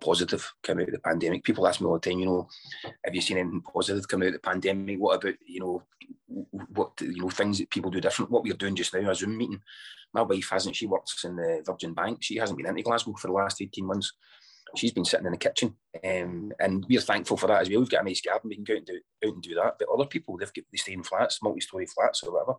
positive 0.00 0.52
coming 0.62 0.84
out 0.84 0.88
of 0.88 0.94
the 0.94 1.00
pandemic. 1.00 1.44
People 1.44 1.66
ask 1.66 1.80
me 1.80 1.86
all 1.86 1.94
the 1.94 2.00
time, 2.00 2.18
you 2.18 2.26
know, 2.26 2.48
have 3.04 3.14
you 3.14 3.20
seen 3.20 3.38
anything 3.38 3.62
positive 3.62 4.06
coming 4.08 4.28
out 4.28 4.34
of 4.34 4.42
the 4.42 4.48
pandemic? 4.48 4.98
What 4.98 5.16
about, 5.16 5.34
you 5.46 5.60
know, 5.60 5.82
what 6.74 6.92
you 7.00 7.22
know, 7.22 7.30
things 7.30 7.58
that 7.58 7.70
people 7.70 7.90
do 7.90 8.00
different? 8.00 8.30
What 8.30 8.44
we're 8.44 8.54
doing 8.54 8.76
just 8.76 8.94
now, 8.94 9.10
a 9.10 9.14
Zoom 9.14 9.36
meeting. 9.36 9.60
My 10.12 10.22
wife 10.22 10.48
hasn't, 10.50 10.76
she 10.76 10.86
works 10.86 11.24
in 11.24 11.36
the 11.36 11.62
Virgin 11.64 11.94
Bank. 11.94 12.18
She 12.20 12.36
hasn't 12.36 12.58
been 12.58 12.66
into 12.66 12.82
Glasgow 12.82 13.14
for 13.14 13.28
the 13.28 13.32
last 13.32 13.62
18 13.62 13.84
months. 13.84 14.12
She's 14.76 14.92
been 14.92 15.04
sitting 15.04 15.26
in 15.26 15.32
the 15.32 15.38
kitchen. 15.38 15.74
Um, 16.04 16.52
and 16.58 16.84
we're 16.88 17.00
thankful 17.00 17.36
for 17.36 17.46
that 17.46 17.62
as 17.62 17.70
well. 17.70 17.80
We've 17.80 17.90
got 17.90 18.02
a 18.02 18.04
nice 18.04 18.20
garden, 18.20 18.48
we 18.48 18.56
can 18.56 18.64
go 18.64 18.74
out 18.74 18.78
and 18.78 18.86
do, 18.86 19.00
out 19.26 19.34
and 19.34 19.42
do 19.42 19.54
that. 19.54 19.74
But 19.78 19.88
other 19.92 20.06
people, 20.06 20.36
they've 20.36 20.52
got 20.52 20.64
they 20.70 20.78
stay 20.78 20.92
in 20.92 21.02
flats, 21.02 21.42
multi-story 21.42 21.86
flats 21.86 22.22
or 22.22 22.32
whatever. 22.32 22.54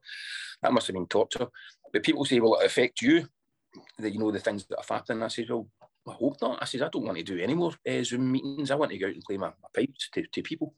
That 0.61 0.73
must 0.73 0.87
have 0.87 0.95
been 0.95 1.07
torture. 1.07 1.47
But 1.91 2.03
people 2.03 2.25
say, 2.25 2.39
well, 2.39 2.59
it 2.59 2.65
affect 2.65 3.01
you? 3.01 3.27
The, 3.97 4.11
you 4.11 4.19
know, 4.19 4.31
the 4.31 4.39
things 4.39 4.65
that 4.65 4.79
have 4.79 4.89
happened. 4.89 5.23
I 5.23 5.27
say, 5.27 5.45
well, 5.49 5.67
I 6.07 6.11
hope 6.13 6.41
not. 6.41 6.59
I 6.61 6.65
says, 6.65 6.81
I 6.81 6.89
don't 6.89 7.05
want 7.05 7.17
to 7.17 7.23
do 7.23 7.39
any 7.39 7.53
more 7.53 7.71
uh, 7.87 8.03
Zoom 8.03 8.31
meetings. 8.31 8.71
I 8.71 8.75
want 8.75 8.91
to 8.91 8.97
go 8.97 9.07
out 9.07 9.13
and 9.13 9.23
play 9.23 9.37
my, 9.37 9.47
my 9.47 9.69
pipes 9.73 10.09
to, 10.13 10.23
to 10.23 10.41
people. 10.41 10.73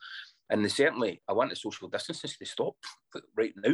And 0.49 0.63
they 0.63 0.69
certainly, 0.69 1.21
I 1.27 1.33
want 1.33 1.49
the 1.49 1.55
social 1.55 1.87
distancing 1.87 2.29
to 2.37 2.45
stop 2.45 2.75
right 3.35 3.53
now 3.57 3.73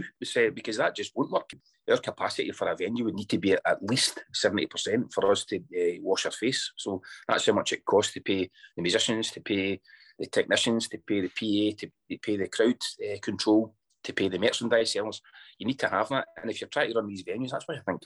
because 0.53 0.77
that 0.77 0.95
just 0.95 1.11
won't 1.15 1.31
work. 1.31 1.49
Our 1.89 1.97
capacity 1.97 2.51
for 2.51 2.69
a 2.69 2.75
venue 2.75 3.03
would 3.03 3.15
need 3.15 3.29
to 3.29 3.37
be 3.37 3.51
at 3.51 3.83
least 3.83 4.23
70% 4.33 5.11
for 5.13 5.29
us 5.29 5.43
to 5.45 5.57
uh, 5.57 5.99
wash 6.01 6.25
our 6.25 6.31
face. 6.31 6.71
So 6.77 7.01
that's 7.27 7.45
how 7.45 7.53
much 7.53 7.73
it 7.73 7.83
costs 7.83 8.13
to 8.13 8.21
pay 8.21 8.49
the 8.77 8.81
musicians, 8.81 9.31
to 9.31 9.41
pay 9.41 9.81
the 10.17 10.27
technicians, 10.27 10.87
to 10.89 10.97
pay 10.99 11.21
the 11.21 11.27
PA, 11.27 11.75
to 11.79 12.17
pay 12.19 12.37
the 12.37 12.47
crowd 12.47 12.77
uh, 13.03 13.17
control, 13.21 13.75
to 14.05 14.13
pay 14.13 14.29
the 14.29 14.39
merchandise 14.39 14.93
sellers. 14.93 15.21
You 15.57 15.67
need 15.67 15.79
to 15.79 15.89
have 15.89 16.07
that. 16.09 16.27
And 16.41 16.49
if 16.49 16.61
you're 16.61 16.69
trying 16.69 16.91
to 16.93 16.95
run 16.97 17.07
these 17.07 17.23
venues, 17.23 17.49
that's 17.49 17.67
why 17.67 17.75
I 17.75 17.79
think 17.79 18.01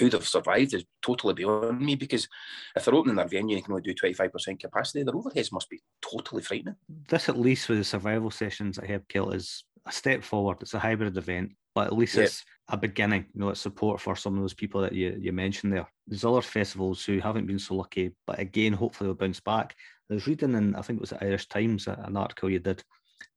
how 0.00 0.08
they've 0.08 0.28
survived 0.28 0.74
is 0.74 0.84
totally 1.02 1.34
beyond 1.34 1.80
me 1.80 1.94
because 1.94 2.28
if 2.74 2.84
they're 2.84 2.94
opening 2.94 3.16
their 3.16 3.28
venue 3.28 3.56
and 3.56 3.64
can 3.64 3.72
only 3.72 3.82
do 3.82 3.94
25% 3.94 4.60
capacity, 4.60 5.02
their 5.02 5.14
overheads 5.14 5.52
must 5.52 5.68
be 5.68 5.80
totally 6.00 6.42
frightening. 6.42 6.76
This, 7.08 7.28
at 7.28 7.38
least 7.38 7.68
with 7.68 7.78
the 7.78 7.84
survival 7.84 8.30
sessions 8.30 8.78
at 8.78 8.86
Heb 8.86 9.06
Celt, 9.08 9.34
is 9.34 9.64
a 9.86 9.92
step 9.92 10.22
forward. 10.22 10.58
It's 10.60 10.74
a 10.74 10.78
hybrid 10.78 11.16
event, 11.16 11.52
but 11.74 11.88
at 11.88 11.96
least 11.96 12.16
yep. 12.16 12.26
it's 12.26 12.44
a 12.68 12.76
beginning. 12.76 13.26
You 13.34 13.40
know, 13.40 13.48
it's 13.50 13.60
support 13.60 14.00
for 14.00 14.16
some 14.16 14.34
of 14.34 14.40
those 14.40 14.54
people 14.54 14.80
that 14.82 14.92
you, 14.92 15.16
you 15.20 15.32
mentioned 15.32 15.72
there. 15.72 15.86
There's 16.06 16.24
other 16.24 16.42
festivals 16.42 17.04
who 17.04 17.20
haven't 17.20 17.46
been 17.46 17.58
so 17.58 17.74
lucky, 17.74 18.12
but 18.26 18.38
again, 18.38 18.72
hopefully 18.72 19.08
they'll 19.08 19.14
bounce 19.14 19.40
back. 19.40 19.74
I 20.10 20.14
was 20.14 20.26
reading 20.26 20.54
in, 20.54 20.76
I 20.76 20.82
think 20.82 20.98
it 20.98 21.00
was 21.00 21.10
the 21.10 21.24
Irish 21.24 21.48
Times, 21.48 21.86
an 21.86 22.16
article 22.16 22.50
you 22.50 22.60
did 22.60 22.82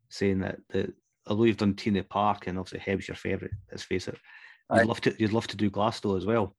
saying 0.09 0.39
that 0.39 0.57
the 0.69 0.93
although 1.27 1.43
you've 1.43 1.57
done 1.57 1.75
T 1.75 1.89
in 1.89 1.93
the 1.93 2.01
Park 2.01 2.47
and 2.47 2.57
obviously 2.57 2.79
Heb's 2.79 3.07
your 3.07 3.15
favourite, 3.15 3.53
let's 3.71 3.83
face 3.83 4.07
it. 4.07 4.17
You'd 4.75 4.85
love 4.85 5.01
to 5.01 5.15
you'd 5.17 5.33
love 5.33 5.47
to 5.47 5.57
do 5.57 5.69
Glasgow 5.69 6.15
as 6.15 6.25
well. 6.25 6.55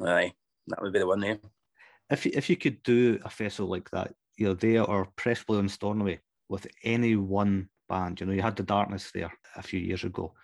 Aye, 0.00 0.32
that 0.68 0.82
would 0.82 0.92
be 0.92 0.98
the 0.98 1.06
one 1.06 1.20
there. 1.20 1.38
If 2.10 2.26
you, 2.26 2.32
if 2.34 2.50
you 2.50 2.56
could 2.56 2.82
do 2.82 3.18
a 3.24 3.30
festival 3.30 3.70
like 3.70 3.90
that, 3.90 4.14
you 4.36 4.46
know, 4.46 4.54
there 4.54 4.82
or 4.82 5.08
Pressplay 5.16 5.58
on 5.58 5.68
Stornoway 5.68 6.18
with 6.48 6.66
any 6.84 7.16
one 7.16 7.68
band, 7.88 8.20
you 8.20 8.26
know, 8.26 8.32
you 8.32 8.42
had 8.42 8.56
the 8.56 8.62
Darkness 8.62 9.10
there 9.12 9.32
a 9.56 9.62
few 9.62 9.80
years 9.80 10.04
ago. 10.04 10.34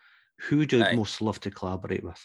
Who 0.42 0.58
would 0.58 0.72
you 0.72 0.84
Aye. 0.84 0.94
most 0.94 1.20
love 1.20 1.40
to 1.40 1.50
collaborate 1.50 2.04
with? 2.04 2.24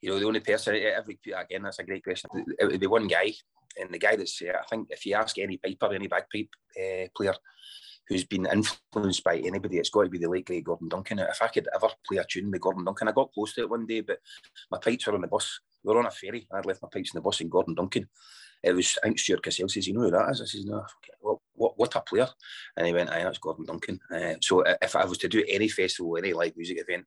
You 0.00 0.10
know, 0.10 0.18
the 0.18 0.26
only 0.26 0.40
person 0.40 0.76
every 0.76 1.18
again, 1.36 1.62
that's 1.62 1.78
a 1.78 1.84
great 1.84 2.04
question. 2.04 2.30
It 2.58 2.66
would 2.66 2.80
be 2.80 2.86
one 2.86 3.06
guy, 3.06 3.32
and 3.80 3.92
the 3.92 3.98
guy 3.98 4.16
that's 4.16 4.40
uh, 4.42 4.58
I 4.60 4.66
think 4.66 4.88
if 4.90 5.04
you 5.06 5.14
ask 5.14 5.38
any 5.38 5.56
piper, 5.58 5.94
any 5.94 6.08
bagpipe 6.08 6.48
uh, 6.76 7.08
player 7.16 7.34
who's 8.08 8.24
been 8.24 8.46
influenced 8.46 9.24
by 9.24 9.38
anybody, 9.38 9.78
it's 9.78 9.90
got 9.90 10.04
to 10.04 10.08
be 10.08 10.18
the 10.18 10.28
late 10.28 10.46
great 10.46 10.64
Gordon 10.64 10.88
Duncan. 10.88 11.18
If 11.18 11.42
I 11.42 11.48
could 11.48 11.68
ever 11.74 11.88
play 12.06 12.18
a 12.18 12.24
tune 12.24 12.50
with 12.50 12.60
Gordon 12.60 12.84
Duncan, 12.84 13.08
I 13.08 13.12
got 13.12 13.32
close 13.32 13.54
to 13.54 13.62
it 13.62 13.70
one 13.70 13.86
day, 13.86 14.00
but 14.00 14.18
my 14.70 14.78
pipes 14.78 15.06
were 15.06 15.14
on 15.14 15.22
the 15.22 15.28
bus. 15.28 15.60
We 15.82 15.92
were 15.92 16.00
on 16.00 16.06
a 16.06 16.10
ferry. 16.10 16.46
I'd 16.52 16.66
left 16.66 16.82
my 16.82 16.88
pipes 16.92 17.14
in 17.14 17.18
the 17.18 17.22
bus, 17.22 17.40
and 17.40 17.50
Gordon 17.50 17.74
Duncan 17.74 18.08
it 18.62 18.74
was, 18.74 18.98
I 19.02 19.06
think 19.06 19.18
Stuart 19.18 19.42
Cassell 19.42 19.68
says, 19.68 19.86
you 19.86 19.94
know 19.94 20.00
who 20.00 20.10
that 20.10 20.30
is? 20.30 20.40
I 20.40 20.44
says, 20.44 20.64
no, 20.64 20.84
what, 21.20 21.38
what, 21.54 21.78
what 21.78 21.94
a 21.94 22.00
player. 22.00 22.28
And 22.76 22.86
he 22.86 22.92
went, 22.92 23.10
aye, 23.10 23.22
that's 23.22 23.38
Gordon 23.38 23.64
Duncan. 23.64 24.00
Uh, 24.12 24.34
so 24.40 24.64
if 24.82 24.96
I 24.96 25.04
was 25.04 25.18
to 25.18 25.28
do 25.28 25.44
any 25.48 25.68
festival, 25.68 26.16
any 26.16 26.32
live 26.32 26.56
music 26.56 26.80
event, 26.80 27.06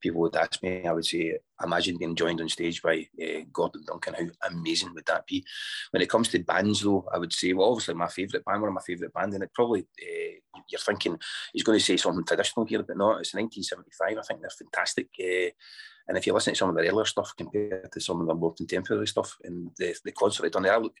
people 0.00 0.20
would 0.20 0.36
ask 0.36 0.62
me, 0.62 0.86
I 0.86 0.92
would 0.92 1.04
say, 1.04 1.38
imagine 1.62 1.98
being 1.98 2.14
joined 2.14 2.40
on 2.40 2.48
stage 2.48 2.82
by 2.82 3.06
uh, 3.22 3.40
Gordon 3.52 3.84
Duncan. 3.86 4.14
How 4.14 4.48
amazing 4.48 4.94
would 4.94 5.06
that 5.06 5.26
be? 5.26 5.44
When 5.90 6.02
it 6.02 6.10
comes 6.10 6.28
to 6.28 6.38
bands, 6.42 6.80
though, 6.80 7.06
I 7.12 7.18
would 7.18 7.32
say, 7.32 7.52
well, 7.52 7.70
obviously 7.70 7.94
my 7.94 8.08
favourite 8.08 8.44
band, 8.44 8.60
one 8.60 8.68
of 8.68 8.74
my 8.74 8.80
favourite 8.86 9.12
bands, 9.12 9.34
and 9.34 9.44
it 9.44 9.54
probably, 9.54 9.80
uh, 9.80 10.60
you're 10.70 10.80
thinking 10.80 11.18
he's 11.52 11.62
going 11.62 11.78
to 11.78 11.84
say 11.84 11.96
something 11.96 12.24
traditional 12.24 12.66
here, 12.66 12.82
but 12.82 12.96
not. 12.96 13.20
it's 13.20 13.34
1975. 13.34 14.18
I 14.18 14.22
think 14.22 14.40
they're 14.40 14.50
fantastic. 14.50 15.08
Uh, 15.18 15.50
and 16.08 16.18
if 16.18 16.26
you 16.26 16.32
listen 16.32 16.54
to 16.54 16.58
some 16.58 16.70
of 16.70 16.74
their 16.74 16.86
earlier 16.86 17.04
stuff 17.04 17.32
compared 17.36 17.92
to 17.92 18.00
some 18.00 18.20
of 18.20 18.26
the 18.26 18.34
more 18.34 18.54
contemporary 18.54 19.06
stuff 19.06 19.36
and 19.44 19.70
the, 19.78 19.94
the 20.04 20.12
concert 20.12 20.46
I've 20.46 20.52
done 20.52 20.64
there, 20.64 20.74
I 20.74 20.78
look, 20.78 20.94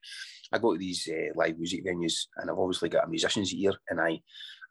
I 0.52 0.58
go 0.58 0.72
to 0.72 0.78
these 0.78 1.08
live 1.34 1.58
music 1.58 1.84
venues 1.84 2.26
and 2.36 2.48
I've 2.48 2.58
obviously 2.58 2.90
got 2.90 3.06
a 3.06 3.08
musician's 3.08 3.52
ear 3.52 3.72
and 3.88 4.00
I 4.00 4.20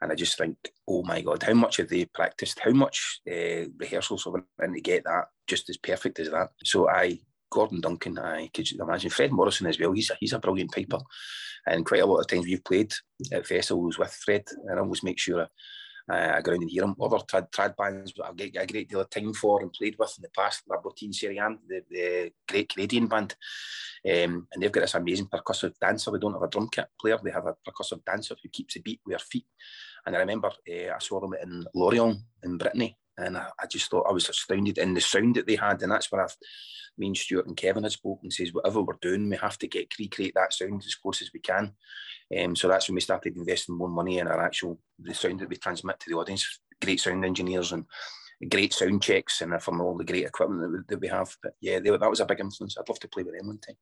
and 0.01 0.11
I 0.11 0.15
just 0.15 0.37
think, 0.37 0.57
oh 0.87 1.03
my 1.03 1.21
God, 1.21 1.43
how 1.43 1.53
much 1.53 1.77
have 1.77 1.89
they 1.89 2.05
practiced? 2.05 2.59
How 2.59 2.71
much 2.71 3.21
uh, 3.29 3.67
rehearsals 3.77 4.23
have 4.25 4.35
been 4.57 4.73
to 4.73 4.81
get 4.81 5.03
that 5.03 5.25
just 5.47 5.69
as 5.69 5.77
perfect 5.77 6.19
as 6.19 6.29
that? 6.29 6.49
So 6.63 6.89
I, 6.89 7.19
Gordon 7.51 7.81
Duncan, 7.81 8.17
I 8.17 8.49
could 8.53 8.71
imagine 8.71 9.09
Fred 9.09 9.31
Morrison 9.31 9.67
as 9.67 9.79
well. 9.79 9.91
He's 9.91 10.09
a, 10.09 10.17
he's 10.19 10.33
a 10.33 10.39
brilliant 10.39 10.71
piper. 10.71 10.99
And 11.67 11.85
quite 11.85 12.01
a 12.01 12.05
lot 12.05 12.19
of 12.19 12.27
times 12.27 12.45
we've 12.45 12.63
played 12.63 12.93
at 13.33 13.45
festivals 13.45 13.97
with 13.97 14.13
Fred 14.13 14.43
and 14.67 14.79
I 14.79 14.81
always 14.81 15.03
make 15.03 15.19
sure 15.19 15.41
I, 15.41 15.47
uh, 16.09 16.37
I 16.37 16.41
go 16.41 16.51
around 16.51 16.61
and 16.61 16.71
hear 16.71 16.81
them. 16.81 16.95
Other 17.01 17.17
trad, 17.17 17.51
trad 17.51 17.75
bands 17.75 18.13
I've 18.23 18.35
got 18.35 18.63
a 18.63 18.65
great 18.65 18.89
deal 18.89 19.01
of 19.01 19.09
time 19.09 19.33
for 19.33 19.61
and 19.61 19.71
played 19.71 19.95
with 19.99 20.15
in 20.17 20.23
the 20.23 20.29
past, 20.29 20.63
La 20.67 20.77
Bottine 20.77 21.13
Souriante, 21.13 21.59
the, 21.67 21.83
the 21.89 22.31
great 22.47 22.69
Canadian 22.69 23.07
band. 23.07 23.35
Um, 24.05 24.47
and 24.51 24.61
they've 24.63 24.71
got 24.71 24.81
this 24.81 24.95
amazing 24.95 25.27
percussive 25.27 25.73
dancer. 25.79 26.09
They 26.09 26.19
don't 26.19 26.33
have 26.33 26.41
a 26.41 26.47
drum 26.47 26.69
kit 26.71 26.87
player, 26.99 27.19
they 27.21 27.31
have 27.31 27.45
a 27.45 27.55
percussive 27.67 28.03
dancer 28.05 28.35
who 28.41 28.49
keeps 28.49 28.73
the 28.73 28.81
beat 28.81 29.01
with 29.05 29.19
her 29.19 29.25
feet. 29.29 29.45
And 30.09 30.15
I 30.15 30.21
remember 30.21 30.47
uh, 30.47 30.95
I 30.95 30.97
saw 30.97 31.19
them 31.19 31.35
in 31.39 31.67
Lorient 31.75 32.17
in 32.41 32.57
Brittany, 32.57 32.97
and 33.19 33.37
I, 33.37 33.45
I, 33.61 33.67
just 33.67 33.91
thought 33.91 34.07
I 34.09 34.11
was 34.11 34.27
astounded 34.27 34.79
in 34.79 34.95
the 34.95 35.01
sound 35.01 35.35
that 35.35 35.45
they 35.45 35.55
had. 35.55 35.83
And 35.83 35.91
that's 35.91 36.11
where 36.11 36.23
I've, 36.23 36.35
me 36.97 37.05
and 37.05 37.15
Stuart 37.15 37.45
and 37.45 37.55
Kevin 37.55 37.83
had 37.83 37.91
spoken 37.91 38.31
says, 38.31 38.51
whatever 38.51 38.81
we're 38.81 38.97
doing, 39.03 39.29
we 39.29 39.37
have 39.37 39.59
to 39.59 39.67
get 39.67 39.93
recreate 39.99 40.33
that 40.33 40.51
sound 40.51 40.81
as 40.83 40.95
close 40.95 41.21
as 41.21 41.29
we 41.31 41.39
can. 41.41 41.73
Um, 42.35 42.55
so 42.55 42.67
that's 42.67 42.89
when 42.89 42.95
we 42.95 43.01
started 43.01 43.37
investing 43.37 43.77
more 43.77 43.87
money 43.87 44.17
in 44.17 44.27
our 44.27 44.41
actual 44.41 44.79
the 44.97 45.13
sound 45.13 45.41
that 45.41 45.49
we 45.49 45.57
transmit 45.57 45.99
to 45.99 46.09
the 46.09 46.17
audience. 46.17 46.59
Great 46.81 46.99
sound 46.99 47.23
engineers 47.23 47.71
and 47.71 47.85
great 48.49 48.73
sound 48.73 49.03
checks 49.03 49.41
and 49.41 49.61
from 49.61 49.79
all 49.79 49.95
the 49.95 50.03
great 50.03 50.25
equipment 50.25 50.61
that 50.61 50.71
we, 50.71 50.77
that 50.87 51.01
we 51.01 51.07
have. 51.07 51.37
But 51.43 51.53
yeah, 51.61 51.77
they, 51.77 51.91
that 51.91 52.09
was 52.09 52.19
a 52.19 52.25
big 52.25 52.39
influence. 52.39 52.77
I'd 52.79 52.89
love 52.89 52.99
to 53.01 53.07
play 53.07 53.21
with 53.21 53.37
them 53.37 53.45
one 53.45 53.59
time. 53.59 53.77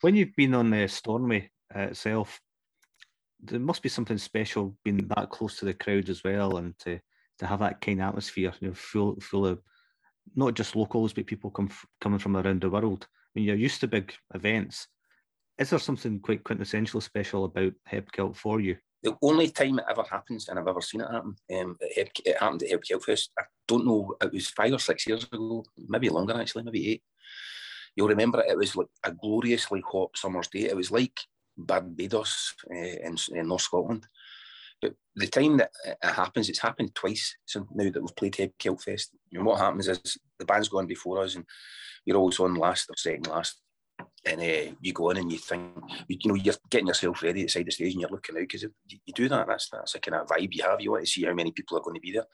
When 0.00 0.16
you've 0.16 0.34
been 0.36 0.54
on 0.54 0.70
the 0.70 0.88
Stormy 0.88 1.50
uh, 1.76 1.80
itself, 1.80 2.40
there 3.40 3.60
must 3.60 3.82
be 3.82 3.88
something 3.88 4.18
special 4.18 4.76
being 4.84 5.06
that 5.08 5.30
close 5.30 5.58
to 5.58 5.64
the 5.64 5.74
crowd 5.74 6.08
as 6.08 6.24
well, 6.24 6.56
and 6.56 6.78
to 6.80 7.00
to 7.38 7.46
have 7.46 7.60
that 7.60 7.80
kind 7.80 8.00
of 8.00 8.08
atmosphere, 8.08 8.52
you 8.60 8.68
know, 8.68 8.74
full 8.74 9.18
full 9.20 9.46
of 9.46 9.60
not 10.34 10.54
just 10.54 10.76
locals 10.76 11.12
but 11.12 11.26
people 11.26 11.50
come 11.50 11.70
coming 12.00 12.18
from 12.18 12.36
around 12.36 12.60
the 12.60 12.70
world. 12.70 13.06
I 13.10 13.30
mean, 13.34 13.44
you're 13.46 13.56
used 13.56 13.80
to 13.80 13.88
big 13.88 14.12
events, 14.34 14.88
is 15.58 15.70
there 15.70 15.78
something 15.78 16.20
quite 16.20 16.44
quintessential 16.44 17.00
special 17.00 17.44
about 17.44 17.72
HebCelt 17.90 18.36
for 18.36 18.60
you? 18.60 18.76
The 19.02 19.16
only 19.22 19.50
time 19.50 19.78
it 19.78 19.84
ever 19.88 20.02
happens, 20.02 20.48
and 20.48 20.58
I've 20.58 20.66
ever 20.66 20.80
seen 20.80 21.00
it 21.00 21.10
happen, 21.10 21.36
um, 21.56 21.76
it, 21.80 22.10
it 22.24 22.36
happened 22.38 22.62
at 22.62 22.70
HebCelt 22.70 23.04
Fest. 23.04 23.30
I 23.38 23.42
don't 23.66 23.86
know, 23.86 24.14
it 24.20 24.32
was 24.32 24.48
five 24.48 24.72
or 24.72 24.78
six 24.78 25.06
years 25.06 25.24
ago, 25.24 25.64
maybe 25.88 26.08
longer 26.08 26.34
actually, 26.34 26.64
maybe 26.64 26.92
eight. 26.92 27.02
You'll 27.94 28.08
remember 28.08 28.40
it, 28.40 28.50
it 28.50 28.58
was 28.58 28.76
like 28.76 28.88
a 29.04 29.12
gloriously 29.12 29.82
hot 29.86 30.16
summer's 30.16 30.48
day. 30.48 30.62
It 30.68 30.76
was 30.76 30.90
like 30.90 31.18
Barbados 31.58 32.54
uh, 32.70 32.74
in, 32.74 33.16
in 33.34 33.48
North 33.48 33.62
Scotland. 33.62 34.06
But 34.80 34.94
the 35.16 35.26
time 35.26 35.56
that 35.56 35.72
it 35.84 35.98
happens, 36.02 36.48
it's 36.48 36.60
happened 36.60 36.94
twice 36.94 37.36
since 37.46 37.66
now 37.74 37.90
that 37.90 38.00
we've 38.00 38.16
played 38.16 38.34
HebCelt 38.34 38.82
Fest. 38.82 39.10
And 39.32 39.44
what 39.44 39.58
happens 39.58 39.88
is 39.88 40.18
the 40.38 40.44
band's 40.44 40.68
gone 40.68 40.86
before 40.86 41.22
us 41.22 41.34
and 41.34 41.44
you're 42.04 42.16
always 42.16 42.38
on 42.38 42.54
last 42.54 42.88
or 42.88 42.94
second 42.96 43.26
last 43.26 43.60
and 44.26 44.40
uh, 44.40 44.74
you 44.80 44.92
go 44.92 45.10
in 45.10 45.18
and 45.18 45.32
you 45.32 45.38
think, 45.38 45.62
you, 46.08 46.18
know, 46.26 46.34
you're 46.34 46.54
getting 46.70 46.86
yourself 46.86 47.22
ready 47.22 47.44
outside 47.44 47.66
the 47.66 47.70
stage 47.70 47.92
and 47.92 48.00
you're 48.00 48.10
looking 48.10 48.36
out 48.36 48.40
because 48.40 48.62
you, 48.62 48.72
you, 48.88 49.12
do 49.14 49.28
that. 49.28 49.46
That's 49.46 49.68
that's 49.70 49.94
a 49.94 50.00
kind 50.00 50.16
of 50.16 50.28
vibe 50.28 50.52
you 50.52 50.62
have. 50.64 50.80
You 50.80 50.92
want 50.92 51.04
to 51.04 51.10
see 51.10 51.24
how 51.24 51.34
many 51.34 51.52
people 51.52 51.78
are 51.78 51.82
going 51.82 51.94
to 51.94 52.00
be 52.00 52.12
there, 52.12 52.26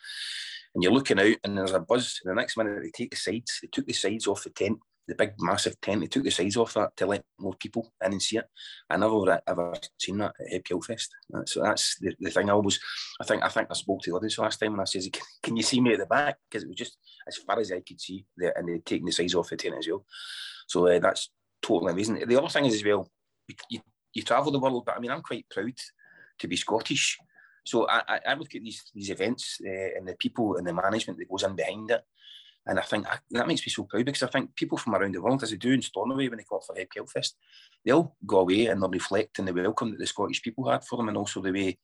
and 0.75 0.83
you're 0.83 0.93
looking 0.93 1.21
out 1.21 1.37
and 1.45 1.57
there's 1.59 1.73
a 1.73 1.81
buzz. 1.81 2.21
And 2.25 2.31
the 2.31 2.41
next 2.41 2.57
minute 2.57 2.83
they 2.83 2.91
take 2.91 3.11
the 3.11 3.17
sides. 3.17 3.59
They 3.63 3.69
took 3.71 3.87
the 3.87 3.93
sides 3.93 4.27
off 4.27 4.45
the 4.45 4.51
tent, 4.51 4.79
the 5.07 5.15
big 5.15 5.35
massive 5.39 5.81
tent. 5.81 6.01
They 6.01 6.07
took 6.07 6.25
the 6.25 6.31
sides 6.31 6.57
off 6.57 6.75
that 6.75 6.97
to 6.97 7.07
let 7.07 7.25
more 7.39 7.55
people 7.55 7.93
in 8.05 8.13
and 8.13 8.23
see 8.23 8.39
it. 8.39 8.49
I 8.89 8.97
never 8.97 9.41
ever 9.47 9.75
seen 9.99 10.19
that 10.19 10.35
at 10.41 10.53
Heb 10.53 10.85
Fest. 10.85 11.11
So 11.47 11.63
that's 11.63 11.99
the, 12.01 12.15
the 12.19 12.31
thing. 12.31 12.49
I 12.49 12.53
always, 12.53 12.79
I 13.21 13.25
think, 13.25 13.43
I 13.43 13.49
think 13.49 13.69
I 13.71 13.75
spoke 13.75 14.03
to 14.03 14.11
the 14.11 14.17
audience 14.17 14.39
last 14.39 14.61
time 14.61 14.73
and 14.73 14.81
I 14.81 14.85
says, 14.85 15.09
"Can, 15.43 15.57
you 15.57 15.63
see 15.63 15.81
me 15.81 15.93
at 15.93 15.99
the 15.99 16.07
back?" 16.07 16.39
Because 16.49 16.65
it 16.65 16.69
was 16.69 16.77
just 16.77 16.97
as 17.29 17.37
far 17.37 17.59
as 17.59 17.71
I 17.71 17.81
could 17.81 18.01
see, 18.01 18.25
there, 18.37 18.57
and 18.57 18.69
they're 18.69 18.79
taking 18.79 19.07
the 19.07 19.13
sides 19.13 19.35
off 19.35 19.51
the 19.51 19.57
tent 19.57 19.77
as 19.79 19.89
well. 19.89 20.05
So 20.67 20.87
uh, 20.87 20.99
that's 20.99 21.31
totally 21.61 21.93
amazing. 21.93 22.27
The 22.27 22.39
other 22.39 22.49
thing 22.49 22.67
is 22.67 22.75
as 22.75 22.85
well, 22.85 23.11
you, 23.69 23.81
you 24.15 24.23
travel 24.23 24.53
the 24.53 24.59
world, 24.59 24.85
but 24.87 24.97
I 24.97 25.01
mean, 25.01 25.11
I'm 25.11 25.23
quite 25.23 25.49
proud 25.51 25.75
to 26.39 26.49
be 26.49 26.57
Scottish. 26.57 27.19
So 27.67 27.89
I, 27.89 28.21
I 28.27 28.35
look 28.35 28.55
at 28.55 28.63
these 28.63 28.85
these 28.95 29.11
events 29.11 29.59
uh, 29.67 29.97
and 29.97 30.07
the 30.07 30.17
people 30.19 30.57
and 30.57 30.67
the 30.67 30.73
management 30.73 31.19
that 31.19 31.31
goes 31.31 31.43
in 31.43 31.55
behind 31.55 31.91
it, 31.91 32.03
and 32.67 32.79
I 32.79 32.83
think 32.83 33.07
I, 33.07 33.19
that 33.31 33.49
makes 33.49 33.67
me 33.67 33.71
so 33.71 33.85
proud 33.85 34.05
because 34.07 34.23
I 34.23 34.29
think 34.29 34.55
people 34.55 34.79
from 34.79 34.95
around 34.95 35.15
the 35.15 35.23
world, 35.23 35.43
as 35.43 35.51
they 35.51 35.57
do 35.57 35.73
in 35.73 35.83
Stornoway 35.83 36.29
when 36.29 36.39
they 36.39 36.45
come 36.45 36.57
up 36.57 36.65
for 36.65 36.75
HebCelt 36.75 37.11
Fest, 37.11 37.37
they'll 37.85 38.17
go 38.27 38.41
away 38.41 38.67
and 38.67 38.81
they'll 38.81 38.91
reflect 38.91 39.39
on 39.39 39.47
the 39.47 39.53
welcome 39.53 39.91
that 39.91 39.99
the 39.99 40.07
Scottish 40.07 40.43
people 40.43 40.69
had 40.69 40.85
for 40.85 40.97
them, 40.97 41.09
and 41.09 41.17
also 41.17 41.41
the 41.41 41.53
way 41.53 41.79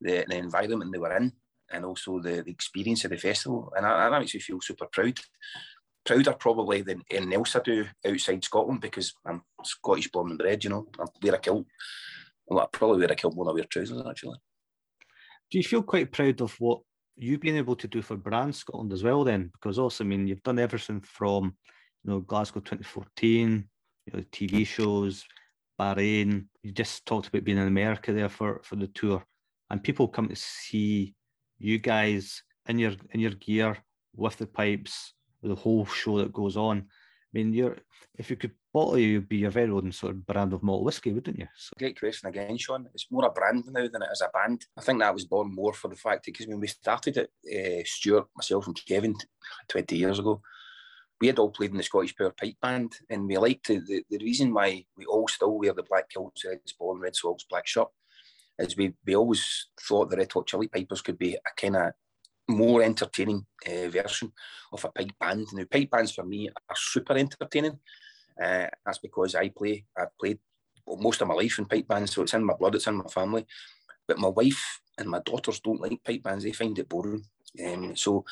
the, 0.00 0.24
the 0.28 0.36
environment 0.36 0.92
they 0.92 0.98
were 0.98 1.16
in, 1.16 1.32
and 1.72 1.84
also 1.84 2.20
the, 2.20 2.42
the 2.42 2.50
experience 2.50 3.04
of 3.04 3.10
the 3.10 3.16
festival, 3.16 3.72
and 3.76 3.84
that, 3.84 4.10
that 4.10 4.18
makes 4.18 4.34
me 4.34 4.40
feel 4.40 4.60
super 4.60 4.86
proud 4.86 5.18
prouder 6.06 6.32
probably 6.32 6.82
than 6.82 7.02
anything 7.10 7.34
else 7.34 7.56
I 7.56 7.60
do 7.60 7.84
outside 8.06 8.44
Scotland 8.44 8.80
because 8.80 9.12
I'm 9.26 9.42
Scottish 9.64 10.10
born 10.10 10.30
and 10.30 10.38
bred, 10.38 10.62
you 10.64 10.70
know. 10.70 10.86
I 10.98 11.04
wear 11.22 11.34
a 11.34 11.38
kilt. 11.38 11.66
Well, 12.46 12.60
I 12.60 12.66
probably 12.72 12.98
wear 12.98 13.12
a 13.12 13.16
kilt 13.16 13.36
than 13.36 13.48
I 13.48 13.52
wear 13.52 13.64
trousers, 13.64 14.02
actually. 14.08 14.38
Do 15.50 15.58
you 15.58 15.64
feel 15.64 15.82
quite 15.82 16.12
proud 16.12 16.40
of 16.40 16.54
what 16.58 16.80
you've 17.16 17.40
been 17.40 17.56
able 17.56 17.76
to 17.76 17.88
do 17.88 18.02
for 18.02 18.16
Brand 18.16 18.54
Scotland 18.54 18.92
as 18.92 19.02
well 19.02 19.24
then? 19.24 19.50
Because 19.52 19.78
also, 19.78 20.04
I 20.04 20.06
mean, 20.06 20.26
you've 20.26 20.42
done 20.42 20.58
everything 20.58 21.00
from, 21.00 21.56
you 22.04 22.10
know, 22.10 22.20
Glasgow 22.20 22.60
2014, 22.60 23.68
you 24.06 24.12
know, 24.12 24.24
TV 24.32 24.66
shows, 24.66 25.24
Bahrain. 25.80 26.46
You 26.62 26.72
just 26.72 27.06
talked 27.06 27.28
about 27.28 27.44
being 27.44 27.58
in 27.58 27.66
America 27.66 28.12
there 28.12 28.28
for, 28.28 28.60
for 28.64 28.76
the 28.76 28.88
tour. 28.88 29.24
And 29.70 29.82
people 29.82 30.08
come 30.08 30.28
to 30.28 30.36
see 30.36 31.14
you 31.58 31.78
guys 31.78 32.42
in 32.68 32.78
your 32.78 32.92
in 33.12 33.20
your 33.20 33.32
gear 33.32 33.76
with 34.14 34.36
the 34.36 34.46
pipes 34.46 35.14
the 35.42 35.54
whole 35.54 35.86
show 35.86 36.18
that 36.18 36.32
goes 36.32 36.56
on. 36.56 36.86
Mean, 37.36 37.52
you're 37.52 37.76
if 38.18 38.30
you 38.30 38.36
could 38.36 38.52
bottle 38.72 38.96
you, 38.96 39.18
would 39.18 39.28
be 39.28 39.36
your 39.36 39.50
very 39.50 39.70
own 39.70 39.92
sort 39.92 40.12
of 40.12 40.26
brand 40.26 40.54
of 40.54 40.62
malt 40.62 40.84
whiskey, 40.84 41.12
wouldn't 41.12 41.38
you? 41.38 41.46
So. 41.54 41.74
Great 41.78 42.00
question 42.00 42.30
again, 42.30 42.56
Shaun. 42.56 42.88
It's 42.94 43.08
more 43.10 43.26
a 43.26 43.30
brand 43.30 43.64
now 43.66 43.86
than 43.86 44.00
it 44.00 44.08
is 44.10 44.22
a 44.22 44.30
band. 44.32 44.64
I 44.78 44.80
think 44.80 45.00
that 45.00 45.12
was 45.12 45.26
born 45.26 45.54
more 45.54 45.74
for 45.74 45.88
the 45.88 45.96
fact 45.96 46.24
because 46.24 46.46
when 46.46 46.60
we 46.60 46.66
started 46.66 47.18
it, 47.18 47.30
uh, 47.54 47.82
Stuart, 47.84 48.28
myself, 48.34 48.66
and 48.66 48.86
Kevin, 48.86 49.14
twenty 49.68 49.98
years 49.98 50.18
ago, 50.18 50.40
we 51.20 51.26
had 51.26 51.38
all 51.38 51.50
played 51.50 51.72
in 51.72 51.76
the 51.76 51.82
Scottish 51.82 52.16
Power 52.16 52.30
Pipe 52.30 52.56
Band, 52.62 52.96
and 53.10 53.26
we 53.26 53.36
liked 53.36 53.68
the, 53.68 53.80
the, 53.86 54.02
the 54.08 54.24
reason 54.24 54.54
why 54.54 54.86
we 54.96 55.04
all 55.04 55.28
still 55.28 55.58
wear 55.58 55.74
the 55.74 55.82
black 55.82 56.08
kilts, 56.08 56.42
red 56.46 56.60
sporran, 56.66 57.02
red 57.02 57.14
socks, 57.14 57.44
black 57.50 57.66
shirt, 57.66 57.88
is 58.58 58.78
we 58.78 58.94
we 59.04 59.14
always 59.14 59.68
thought 59.78 60.08
the 60.08 60.16
Red 60.16 60.32
Hot 60.32 60.46
Chilli 60.46 60.72
Pipers 60.72 61.02
could 61.02 61.18
be 61.18 61.34
a 61.34 61.60
kind 61.60 61.76
of 61.76 61.92
more 62.48 62.82
entertaining 62.82 63.44
uh, 63.66 63.88
version 63.88 64.32
of 64.72 64.84
a 64.84 64.88
pipe 64.90 65.12
band. 65.18 65.46
Now, 65.52 65.64
pipe 65.70 65.90
bands 65.90 66.12
for 66.12 66.24
me 66.24 66.48
are 66.48 66.76
super 66.76 67.14
entertaining. 67.14 67.78
Uh, 68.40 68.66
that's 68.84 68.98
because 68.98 69.34
I 69.34 69.48
play, 69.48 69.84
I've 69.96 70.16
played 70.18 70.38
most 70.86 71.20
of 71.20 71.28
my 71.28 71.34
life 71.34 71.58
in 71.58 71.64
pipe 71.64 71.88
bands, 71.88 72.14
so 72.14 72.22
it's 72.22 72.34
in 72.34 72.44
my 72.44 72.54
blood, 72.54 72.74
it's 72.74 72.86
in 72.86 72.96
my 72.96 73.08
family. 73.08 73.46
but 74.06 74.18
my 74.18 74.28
wife 74.28 74.80
and 74.98 75.08
my 75.08 75.20
daughters 75.24 75.60
don't 75.60 75.80
like 75.80 76.04
pipe 76.04 76.22
bands; 76.22 76.44
they 76.44 76.52
find 76.52 76.78
it 76.78 76.88
boring. 76.88 77.24
Um, 77.64 77.96
so 77.96 78.24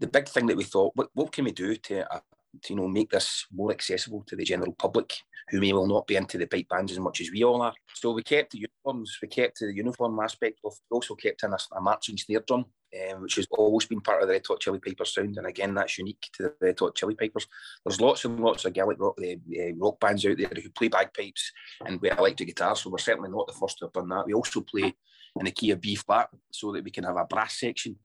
the 0.00 0.06
big 0.06 0.28
thing 0.28 0.46
that 0.46 0.56
we 0.56 0.64
thought, 0.64 0.92
what, 0.94 1.08
what 1.14 1.32
can 1.32 1.44
we 1.44 1.52
do 1.52 1.76
to, 1.76 2.12
uh, 2.12 2.20
to, 2.62 2.74
you 2.74 2.76
know, 2.76 2.88
make 2.88 3.10
this 3.10 3.46
more 3.52 3.70
accessible 3.70 4.24
to 4.26 4.36
the 4.36 4.44
general 4.44 4.74
public, 4.78 5.14
who 5.50 5.60
may 5.60 5.72
well 5.72 5.86
not 5.86 6.06
be 6.06 6.16
into 6.16 6.38
the 6.38 6.46
pipe 6.46 6.68
bands 6.68 6.92
as 6.92 6.98
much 6.98 7.20
as 7.20 7.30
we 7.30 7.44
all 7.44 7.62
are. 7.62 7.74
So 7.94 8.12
we 8.12 8.22
kept 8.22 8.52
the 8.52 8.58
uniforms, 8.58 9.18
we 9.20 9.28
kept 9.28 9.60
the 9.60 9.72
uniform 9.74 10.18
aspect 10.20 10.60
of, 10.64 10.74
we 10.90 10.94
also 10.94 11.14
kept 11.14 11.42
in 11.44 11.52
a, 11.52 11.58
a 11.76 11.80
marching 11.80 12.16
snare 12.16 12.42
drum, 12.46 12.64
um, 13.12 13.22
which 13.22 13.36
has 13.36 13.46
always 13.50 13.86
been 13.86 14.00
part 14.00 14.22
of 14.22 14.28
the 14.28 14.34
Red 14.34 14.46
Hot 14.46 14.60
Chilli 14.60 14.84
Pipers 14.84 15.14
sound, 15.14 15.36
and 15.36 15.46
again, 15.46 15.74
that's 15.74 15.98
unique 15.98 16.28
to 16.34 16.44
the 16.44 16.54
Red 16.60 16.78
Hot 16.80 16.94
Chilli 16.94 17.18
Pipers. 17.18 17.46
There's 17.84 18.00
lots 18.00 18.24
and 18.24 18.40
lots 18.40 18.64
of 18.64 18.72
Gaelic 18.72 18.98
rock, 19.00 19.18
uh, 19.20 19.74
rock 19.76 20.00
bands 20.00 20.24
out 20.26 20.38
there 20.38 20.50
who 20.54 20.70
play 20.70 20.88
bagpipes 20.88 21.52
and 21.84 22.00
with 22.00 22.18
electric 22.18 22.48
guitars, 22.48 22.80
so 22.80 22.90
we're 22.90 22.98
certainly 22.98 23.30
not 23.30 23.46
the 23.46 23.52
first 23.52 23.78
to 23.78 23.86
have 23.86 23.92
done 23.92 24.08
that. 24.08 24.26
We 24.26 24.34
also 24.34 24.60
play 24.60 24.94
in 25.36 25.44
the 25.44 25.50
key 25.50 25.70
of 25.70 25.80
B 25.80 25.94
flat 25.96 26.28
so 26.52 26.72
that 26.72 26.84
we 26.84 26.90
can 26.90 27.04
have 27.04 27.16
a 27.16 27.24
brass 27.24 27.58
section 27.58 27.96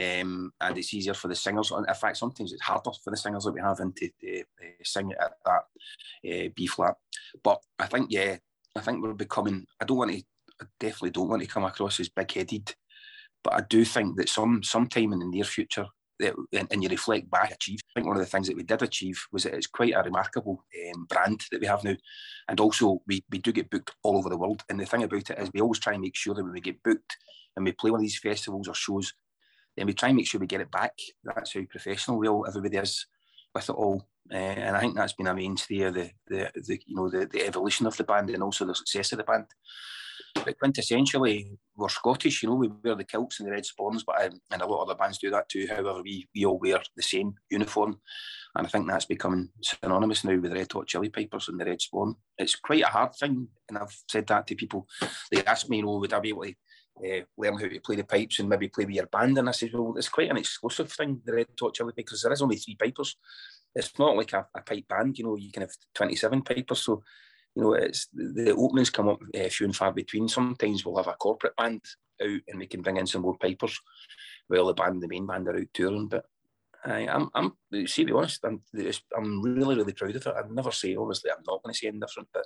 um, 0.00 0.52
and 0.60 0.78
it's 0.78 0.94
easier 0.94 1.14
for 1.14 1.28
the 1.28 1.34
singers. 1.34 1.70
In 1.70 1.94
fact, 1.94 2.16
sometimes 2.16 2.52
it's 2.52 2.62
harder 2.62 2.90
for 3.04 3.10
the 3.10 3.16
singers 3.16 3.44
that 3.44 3.52
we 3.52 3.60
have 3.60 3.80
into 3.80 4.08
to, 4.20 4.40
uh, 4.40 4.44
sing 4.82 5.12
at 5.12 5.32
that 5.44 5.62
uh, 6.30 6.48
B 6.54 6.66
flat. 6.66 6.94
But 7.42 7.60
I 7.78 7.86
think, 7.86 8.08
yeah, 8.10 8.36
I 8.76 8.80
think 8.80 9.02
we're 9.02 9.12
becoming. 9.12 9.66
I 9.80 9.84
don't 9.84 9.98
want 9.98 10.12
to. 10.12 10.22
I 10.60 10.64
definitely 10.80 11.10
don't 11.10 11.28
want 11.28 11.42
to 11.42 11.48
come 11.48 11.64
across 11.64 11.98
as 11.98 12.08
big-headed, 12.08 12.74
but 13.42 13.54
I 13.54 13.62
do 13.68 13.84
think 13.84 14.16
that 14.16 14.28
some 14.28 14.62
sometime 14.62 15.12
in 15.12 15.18
the 15.18 15.26
near 15.26 15.44
future, 15.44 15.86
that, 16.20 16.34
and, 16.52 16.68
and, 16.70 16.82
you 16.82 16.88
reflect 16.88 17.30
back, 17.30 17.52
achieve. 17.52 17.80
I 17.90 17.92
think 17.94 18.06
one 18.06 18.16
of 18.16 18.22
the 18.22 18.30
things 18.30 18.46
that 18.46 18.56
we 18.56 18.62
did 18.62 18.80
achieve 18.80 19.20
was 19.32 19.42
that 19.42 19.54
it's 19.54 19.66
quite 19.66 19.94
a 19.94 20.02
remarkable 20.02 20.64
um, 20.94 21.06
brand 21.06 21.42
that 21.50 21.60
we 21.60 21.66
have 21.66 21.84
now, 21.84 21.96
and 22.48 22.60
also 22.60 23.02
we 23.06 23.24
we 23.30 23.38
do 23.38 23.52
get 23.52 23.70
booked 23.70 23.92
all 24.02 24.16
over 24.16 24.28
the 24.28 24.38
world. 24.38 24.62
And 24.68 24.80
the 24.80 24.86
thing 24.86 25.02
about 25.02 25.30
it 25.30 25.38
is, 25.38 25.50
we 25.52 25.60
always 25.60 25.80
try 25.80 25.94
and 25.94 26.02
make 26.02 26.16
sure 26.16 26.34
that 26.34 26.44
when 26.44 26.52
we 26.52 26.60
get 26.60 26.82
booked 26.82 27.16
and 27.56 27.64
we 27.64 27.72
play 27.72 27.90
one 27.90 27.98
of 27.98 28.02
these 28.02 28.18
festivals 28.18 28.68
or 28.68 28.74
shows, 28.74 29.12
then 29.76 29.86
we 29.86 29.94
try 29.94 30.08
and 30.08 30.16
make 30.16 30.26
sure 30.26 30.40
we 30.40 30.46
get 30.46 30.60
it 30.60 30.70
back. 30.70 30.92
That's 31.24 31.54
how 31.54 31.60
professional 31.70 32.18
we 32.18 32.28
all 32.28 32.46
everybody 32.46 32.76
is 32.76 33.06
with 33.54 33.68
it 33.68 33.72
all. 33.72 34.06
Uh, 34.32 34.36
and 34.36 34.76
I 34.76 34.80
think 34.80 34.94
that's 34.94 35.12
been 35.12 35.26
a 35.26 35.34
mainstay 35.34 35.82
of 35.82 35.94
the, 35.94 36.10
the, 36.28 36.50
the 36.54 36.80
you 36.86 36.96
know 36.96 37.08
the, 37.08 37.26
the 37.26 37.46
evolution 37.46 37.86
of 37.86 37.96
the 37.96 38.04
band 38.04 38.30
and 38.30 38.42
also 38.42 38.64
the 38.64 38.74
success 38.74 39.12
of 39.12 39.18
the 39.18 39.24
band. 39.24 39.46
But 40.34 40.58
quintessentially, 40.58 41.56
we're 41.76 41.88
Scottish, 41.88 42.42
you 42.42 42.48
know, 42.48 42.54
we 42.54 42.68
wear 42.82 42.94
the 42.94 43.04
kilts 43.04 43.38
and 43.38 43.46
the 43.46 43.52
red 43.52 43.64
sporrans, 43.64 44.02
but 44.06 44.24
um, 44.24 44.40
and 44.50 44.62
a 44.62 44.66
lot 44.66 44.82
of 44.82 44.88
other 44.88 44.98
bands 44.98 45.18
do 45.18 45.30
that 45.30 45.48
too. 45.48 45.66
However, 45.68 46.02
we, 46.02 46.26
we 46.34 46.44
all 46.44 46.58
wear 46.58 46.80
the 46.96 47.02
same 47.02 47.34
uniform, 47.50 48.00
and 48.54 48.66
I 48.66 48.70
think 48.70 48.88
that's 48.88 49.04
becoming 49.04 49.50
synonymous 49.60 50.24
now 50.24 50.38
with 50.38 50.50
the 50.50 50.56
Red 50.56 50.72
Hot 50.72 50.86
Chilli 50.86 51.12
Pipers 51.12 51.48
and 51.48 51.60
the 51.60 51.64
Red 51.66 51.80
Sporran. 51.80 52.14
It's 52.38 52.56
quite 52.56 52.82
a 52.82 52.86
hard 52.86 53.14
thing, 53.14 53.48
and 53.68 53.78
I've 53.78 53.94
said 54.10 54.26
that 54.28 54.46
to 54.46 54.54
people. 54.54 54.86
They 55.30 55.44
ask 55.44 55.68
me, 55.68 55.78
you 55.78 55.82
know, 55.82 55.98
would 55.98 56.12
I 56.12 56.20
be 56.20 56.30
able 56.30 56.44
to 56.44 56.54
uh, 56.98 57.20
learn 57.36 57.54
how 57.58 57.68
to 57.68 57.80
play 57.80 57.96
the 57.96 58.04
pipes 58.04 58.38
and 58.38 58.48
maybe 58.48 58.68
play 58.68 58.84
with 58.84 58.94
your 58.94 59.06
band. 59.06 59.38
And 59.38 59.48
I 59.48 59.52
said, 59.52 59.70
well, 59.72 59.94
it's 59.96 60.08
quite 60.08 60.30
an 60.30 60.36
exclusive 60.36 60.92
thing, 60.92 61.20
the 61.24 61.34
Red 61.34 61.46
Hot 61.60 61.74
Chilli 61.74 61.94
because 61.94 62.22
there 62.22 62.32
is 62.32 62.42
only 62.42 62.56
three 62.56 62.76
pipers. 62.76 63.16
It's 63.74 63.98
not 63.98 64.16
like 64.16 64.32
a, 64.32 64.46
a, 64.54 64.60
pipe 64.60 64.86
band, 64.88 65.18
you 65.18 65.24
know, 65.24 65.36
you 65.36 65.50
can 65.50 65.62
have 65.62 65.72
27 65.94 66.42
pipers. 66.42 66.80
So, 66.80 67.02
you 67.54 67.62
know, 67.62 67.72
it's 67.74 68.08
the, 68.12 68.54
openings 68.56 68.90
come 68.90 69.08
up 69.08 69.20
uh, 69.34 69.48
few 69.48 69.66
and 69.66 69.74
far 69.76 69.92
between. 69.92 70.28
Sometimes 70.28 70.84
we'll 70.84 70.96
have 70.96 71.08
a 71.08 71.14
corporate 71.14 71.56
band 71.56 71.80
out 72.22 72.40
and 72.48 72.58
we 72.58 72.66
can 72.66 72.82
bring 72.82 72.98
in 72.98 73.06
some 73.06 73.22
more 73.22 73.36
pipers 73.38 73.78
while 74.48 74.66
the 74.66 74.74
band, 74.74 75.02
the 75.02 75.08
main 75.08 75.26
band 75.26 75.48
are 75.48 75.56
out 75.56 75.66
touring. 75.72 76.08
But 76.08 76.26
I, 76.84 77.08
I'm, 77.08 77.30
I'm, 77.34 77.52
see, 77.86 78.02
to 78.02 78.06
be 78.06 78.12
honest, 78.12 78.44
I'm, 78.44 78.60
I'm 79.16 79.42
really, 79.42 79.76
really 79.76 79.92
proud 79.92 80.16
of 80.16 80.26
it. 80.26 80.34
I'd 80.36 80.50
never 80.50 80.70
say, 80.70 80.96
obviously, 80.96 81.30
I'm 81.30 81.42
not 81.46 81.62
going 81.62 81.72
to 81.72 81.78
say 81.78 81.86
anything 81.86 82.00
different, 82.00 82.28
but 82.34 82.44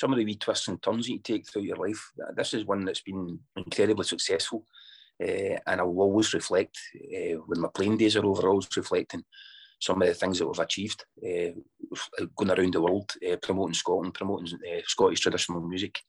some 0.00 0.12
of 0.12 0.18
the 0.18 0.24
wee 0.24 0.36
twists 0.36 0.68
and 0.68 0.82
turns 0.82 1.06
that 1.06 1.12
you 1.12 1.18
take 1.18 1.46
through 1.46 1.62
your 1.62 1.76
life. 1.76 2.12
This 2.34 2.54
is 2.54 2.64
one 2.64 2.86
that's 2.86 3.02
been 3.02 3.38
incredibly 3.54 4.04
successful. 4.04 4.64
Uh, 5.22 5.58
and 5.66 5.80
I 5.80 5.82
will 5.82 6.00
always 6.00 6.32
reflect 6.32 6.78
uh, 6.96 7.36
when 7.46 7.60
my 7.60 7.68
playing 7.74 7.98
days 7.98 8.16
are 8.16 8.24
over, 8.24 8.48
always 8.48 8.74
reflecting 8.74 9.22
some 9.78 10.00
of 10.00 10.08
the 10.08 10.14
things 10.14 10.38
that 10.38 10.46
we've 10.46 10.58
achieved, 10.58 11.04
uh, 11.22 11.52
going 12.34 12.50
around 12.50 12.72
the 12.72 12.80
world, 12.80 13.12
promoting 13.42 13.74
Scotland, 13.74 14.14
promoting 14.14 14.58
Scottish 14.86 15.20
traditional 15.20 15.60
music, 15.60 16.00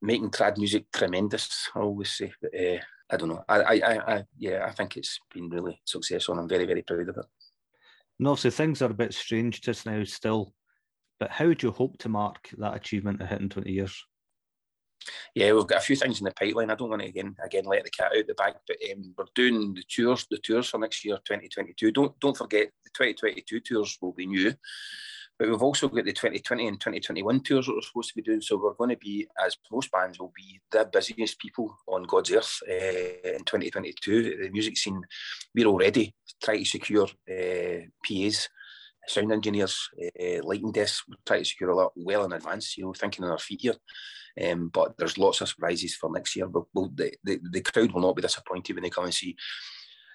making 0.00 0.30
trad 0.30 0.56
music 0.56 0.86
tremendous. 0.92 1.68
I 1.74 1.80
always 1.80 2.12
say, 2.12 2.32
but, 2.40 2.52
I 2.54 3.16
don't 3.16 3.30
know. 3.30 3.44
I, 3.48 3.60
I, 3.60 4.14
I, 4.14 4.24
yeah, 4.36 4.66
I 4.68 4.70
think 4.72 4.96
it's 4.96 5.18
been 5.34 5.48
really 5.48 5.80
successful, 5.84 6.34
and 6.34 6.42
I'm 6.42 6.48
very, 6.48 6.66
very 6.66 6.82
proud 6.82 7.08
of 7.08 7.16
it. 7.16 7.26
And 8.18 8.28
obviously, 8.28 8.50
things 8.50 8.82
are 8.82 8.90
a 8.90 8.94
bit 8.94 9.14
strange 9.14 9.60
just 9.62 9.86
now, 9.86 10.04
still 10.04 10.52
but 11.18 11.30
how 11.30 11.46
would 11.46 11.62
you 11.62 11.70
hope 11.70 11.98
to 11.98 12.08
mark 12.08 12.50
that 12.58 12.76
achievement 12.76 13.20
of 13.20 13.28
hitting 13.28 13.48
20 13.48 13.70
years? 13.70 14.04
Yeah, 15.34 15.52
we've 15.52 15.66
got 15.66 15.78
a 15.78 15.84
few 15.84 15.96
things 15.96 16.20
in 16.20 16.24
the 16.24 16.32
pipeline. 16.32 16.70
I 16.70 16.74
don't 16.74 16.90
want 16.90 17.02
to 17.02 17.08
again 17.08 17.36
again 17.42 17.64
let 17.64 17.84
the 17.84 17.90
cat 17.90 18.12
out 18.16 18.26
the 18.26 18.34
bag, 18.34 18.54
but 18.66 18.76
um, 18.92 19.14
we're 19.16 19.24
doing 19.34 19.74
the 19.74 19.84
tours, 19.88 20.26
the 20.30 20.38
tours 20.38 20.68
for 20.68 20.78
next 20.78 21.04
year, 21.04 21.16
2022. 21.24 21.92
Don't 21.92 22.18
don't 22.20 22.36
forget 22.36 22.70
the 22.84 22.90
2022 22.90 23.60
tours 23.60 23.96
will 24.00 24.12
be 24.12 24.26
new, 24.26 24.52
but 25.38 25.48
we've 25.48 25.62
also 25.62 25.88
got 25.88 26.04
the 26.04 26.12
2020 26.12 26.66
and 26.66 26.80
2021 26.80 27.40
tours 27.42 27.66
that 27.66 27.74
we're 27.74 27.82
supposed 27.82 28.08
to 28.08 28.14
be 28.16 28.22
doing. 28.22 28.40
So 28.40 28.56
we're 28.56 28.74
going 28.74 28.90
to 28.90 28.96
be, 28.96 29.28
as 29.44 29.56
most 29.70 29.90
bands 29.92 30.18
will 30.18 30.32
be, 30.34 30.60
the 30.70 30.88
busiest 30.92 31.38
people 31.38 31.76
on 31.86 32.02
God's 32.02 32.32
earth 32.32 32.60
uh, 32.68 33.36
in 33.36 33.44
2022. 33.44 34.42
The 34.42 34.50
music 34.50 34.76
scene, 34.76 35.00
we're 35.54 35.66
already 35.66 36.14
trying 36.42 36.64
to 36.64 36.64
secure 36.64 37.06
uh, 37.30 37.86
PAs 38.04 38.48
sound 39.08 39.32
engineers, 39.32 39.88
uh, 40.00 40.42
lighting 40.42 40.72
desks, 40.72 41.04
we 41.08 41.16
try 41.26 41.38
to 41.38 41.44
secure 41.44 41.70
a 41.70 41.76
lot 41.76 41.92
well 41.96 42.24
in 42.24 42.32
advance, 42.32 42.76
you 42.76 42.84
know, 42.84 42.92
thinking 42.92 43.24
on 43.24 43.30
our 43.30 43.38
feet 43.38 43.62
here. 43.62 43.74
Um, 44.50 44.68
but 44.68 44.96
there's 44.96 45.18
lots 45.18 45.40
of 45.40 45.48
surprises 45.48 45.96
for 45.96 46.10
next 46.12 46.36
year. 46.36 46.48
We'll, 46.48 46.90
the, 46.94 47.12
the, 47.24 47.40
the 47.50 47.60
crowd 47.60 47.92
will 47.92 48.02
not 48.02 48.16
be 48.16 48.22
disappointed 48.22 48.74
when 48.74 48.84
they 48.84 48.90
come 48.90 49.04
and 49.04 49.14
see 49.14 49.36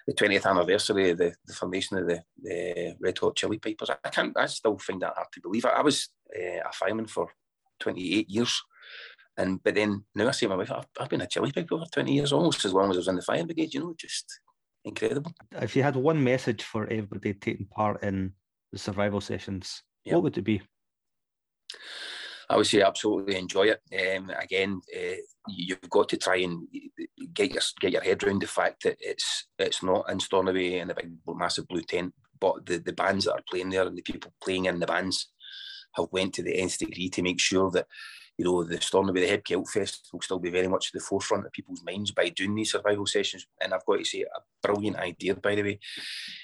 the 0.06 0.14
20th 0.14 0.46
anniversary 0.46 1.10
of 1.10 1.18
the, 1.18 1.34
the 1.46 1.54
formation 1.54 1.98
of 1.98 2.06
the, 2.06 2.22
the 2.42 2.96
Red 3.00 3.18
Hot 3.18 3.36
Chilli 3.36 3.60
Pipers. 3.60 3.90
I 3.90 4.08
can't, 4.08 4.36
I 4.36 4.46
still 4.46 4.78
find 4.78 5.00
that 5.02 5.14
hard 5.14 5.28
to 5.32 5.40
believe. 5.40 5.64
I, 5.64 5.70
I 5.70 5.82
was 5.82 6.08
uh, 6.34 6.68
a 6.68 6.72
fireman 6.72 7.06
for 7.06 7.28
28 7.80 8.28
years. 8.28 8.62
And 9.36 9.62
but 9.64 9.74
then 9.74 10.04
now 10.14 10.28
I 10.28 10.30
see 10.30 10.46
my 10.46 10.54
wife, 10.54 10.70
I've, 10.70 10.86
I've 11.00 11.08
been 11.08 11.22
a 11.22 11.26
chilli 11.26 11.52
piper 11.52 11.78
for 11.78 11.86
20 11.92 12.12
years, 12.12 12.32
almost 12.32 12.64
as 12.64 12.72
long 12.72 12.90
as 12.90 12.96
I 12.96 12.98
was 12.98 13.08
in 13.08 13.16
the 13.16 13.22
fire 13.22 13.44
brigade, 13.44 13.74
you 13.74 13.80
know, 13.80 13.94
just 13.98 14.40
incredible. 14.84 15.32
If 15.52 15.74
you 15.74 15.82
had 15.82 15.96
one 15.96 16.22
message 16.22 16.62
for 16.62 16.84
everybody 16.84 17.34
taking 17.34 17.66
part 17.66 18.02
in 18.04 18.32
the 18.74 18.78
survival 18.78 19.20
sessions, 19.20 19.82
yep. 20.04 20.14
what 20.14 20.24
would 20.24 20.38
it 20.38 20.42
be? 20.42 20.60
I 22.50 22.56
would 22.56 22.66
say 22.66 22.82
absolutely 22.82 23.36
enjoy 23.36 23.68
it. 23.68 23.80
Um, 24.16 24.30
again, 24.30 24.80
uh, 24.94 25.16
you've 25.48 25.88
got 25.88 26.08
to 26.10 26.18
try 26.18 26.36
and 26.38 26.66
get 27.32 27.52
your 27.52 27.62
get 27.80 27.92
your 27.92 28.02
head 28.02 28.22
around 28.22 28.42
the 28.42 28.46
fact 28.46 28.82
that 28.82 28.96
it's 29.00 29.46
it's 29.58 29.82
not 29.82 30.10
in 30.10 30.20
Stornoway 30.20 30.80
in 30.80 30.90
a 30.90 30.94
big 30.94 31.12
massive 31.26 31.66
blue 31.68 31.82
tent, 31.82 32.12
but 32.38 32.66
the, 32.66 32.78
the 32.78 32.92
bands 32.92 33.24
that 33.24 33.32
are 33.32 33.44
playing 33.48 33.70
there 33.70 33.86
and 33.86 33.96
the 33.96 34.02
people 34.02 34.32
playing 34.42 34.66
in 34.66 34.78
the 34.78 34.86
bands 34.86 35.30
have 35.94 36.06
went 36.10 36.34
to 36.34 36.42
the 36.42 36.56
nth 36.58 36.78
degree 36.78 37.08
to 37.08 37.22
make 37.22 37.40
sure 37.40 37.70
that 37.70 37.86
you 38.36 38.44
know, 38.44 38.64
the 38.64 38.80
Stornoway, 38.80 39.20
the 39.20 39.28
Heb 39.28 39.44
Celt 39.44 39.68
Fest 39.68 40.08
will 40.12 40.20
still 40.20 40.38
be 40.38 40.50
very 40.50 40.66
much 40.66 40.88
at 40.88 40.92
the 40.94 41.04
forefront 41.04 41.46
of 41.46 41.52
people's 41.52 41.84
minds 41.84 42.10
by 42.10 42.28
doing 42.30 42.54
these 42.54 42.72
survival 42.72 43.06
sessions. 43.06 43.46
And 43.60 43.72
I've 43.72 43.86
got 43.86 43.98
to 43.98 44.04
say, 44.04 44.22
a 44.22 44.40
brilliant 44.62 44.96
idea, 44.96 45.36
by 45.36 45.54
the 45.54 45.62
way. 45.62 45.78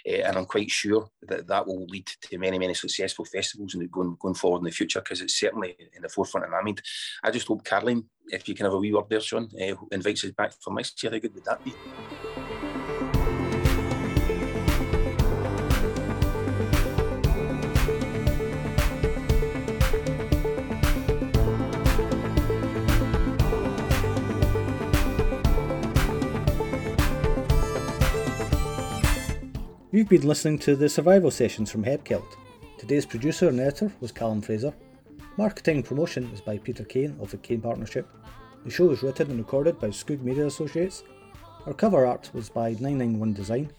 Uh, 0.08 0.22
and 0.26 0.36
I'm 0.36 0.46
quite 0.46 0.70
sure 0.70 1.10
that 1.22 1.48
that 1.48 1.66
will 1.66 1.86
lead 1.86 2.06
to 2.06 2.38
many, 2.38 2.58
many 2.58 2.74
successful 2.74 3.24
festivals 3.24 3.74
and 3.74 3.90
going, 3.90 4.16
going 4.20 4.34
forward 4.34 4.58
in 4.58 4.64
the 4.64 4.70
future 4.70 5.00
because 5.00 5.20
it's 5.20 5.38
certainly 5.38 5.76
in 5.94 6.02
the 6.02 6.08
forefront 6.08 6.44
of 6.44 6.52
my 6.52 6.62
mind. 6.62 6.80
I 7.24 7.30
just 7.30 7.48
hope 7.48 7.64
Caroline, 7.64 8.04
if 8.28 8.48
you 8.48 8.54
can 8.54 8.66
have 8.66 8.74
a 8.74 8.78
wee 8.78 8.92
word 8.92 9.06
there, 9.08 9.20
Shaun, 9.20 9.48
uh, 9.60 9.74
invites 9.90 10.24
us 10.24 10.30
back 10.30 10.52
for 10.62 10.72
next 10.72 11.02
year. 11.02 11.10
How 11.10 11.18
good 11.18 11.34
would 11.34 11.44
that 11.44 11.64
be? 11.64 11.74
You've 29.92 30.08
been 30.08 30.28
listening 30.28 30.60
to 30.60 30.76
the 30.76 30.88
Survival 30.88 31.32
Sessions 31.32 31.68
from 31.68 31.82
Heb 31.82 32.04
Celt. 32.04 32.36
Today's 32.78 33.04
producer 33.04 33.48
and 33.48 33.58
editor 33.58 33.90
was 33.98 34.12
Callum 34.12 34.40
Fraser. 34.40 34.72
Marketing 35.36 35.78
and 35.78 35.84
promotion 35.84 36.30
is 36.32 36.40
by 36.40 36.58
Peter 36.58 36.84
Kane 36.84 37.16
of 37.18 37.32
the 37.32 37.38
Kane 37.38 37.60
Partnership. 37.60 38.06
The 38.64 38.70
show 38.70 38.86
was 38.86 39.02
written 39.02 39.30
and 39.30 39.40
recorded 39.40 39.80
by 39.80 39.88
Skoog 39.88 40.22
Media 40.22 40.46
Associates. 40.46 41.02
Our 41.66 41.74
cover 41.74 42.06
art 42.06 42.30
was 42.32 42.48
by 42.48 42.70
991 42.74 43.32
Design. 43.32 43.72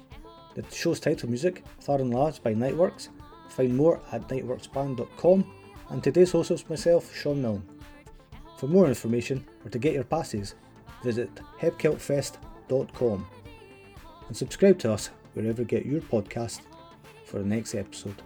The 0.53 0.65
show's 0.69 0.99
title 0.99 1.29
music, 1.29 1.63
Tharan 1.81 2.11
Laws 2.13 2.39
by 2.39 2.55
Nightworks. 2.55 3.07
Find 3.47 3.77
more 3.77 4.01
at 4.11 4.27
nightworksband.com. 4.27 5.53
And 5.91 6.03
today's 6.03 6.33
host 6.33 6.51
was 6.51 6.69
myself, 6.69 7.15
Shaun 7.15 7.41
Milne. 7.41 7.63
For 8.57 8.67
more 8.67 8.87
information 8.87 9.45
or 9.63 9.69
to 9.69 9.79
get 9.79 9.93
your 9.93 10.03
passes, 10.03 10.55
visit 11.05 11.33
hebceltfest.com 11.61 13.27
and 14.27 14.35
subscribe 14.35 14.77
to 14.79 14.91
us 14.91 15.09
wherever 15.33 15.61
you 15.61 15.67
get 15.67 15.85
your 15.85 16.01
podcast 16.01 16.61
for 17.25 17.39
the 17.39 17.45
next 17.45 17.75
episode. 17.75 18.21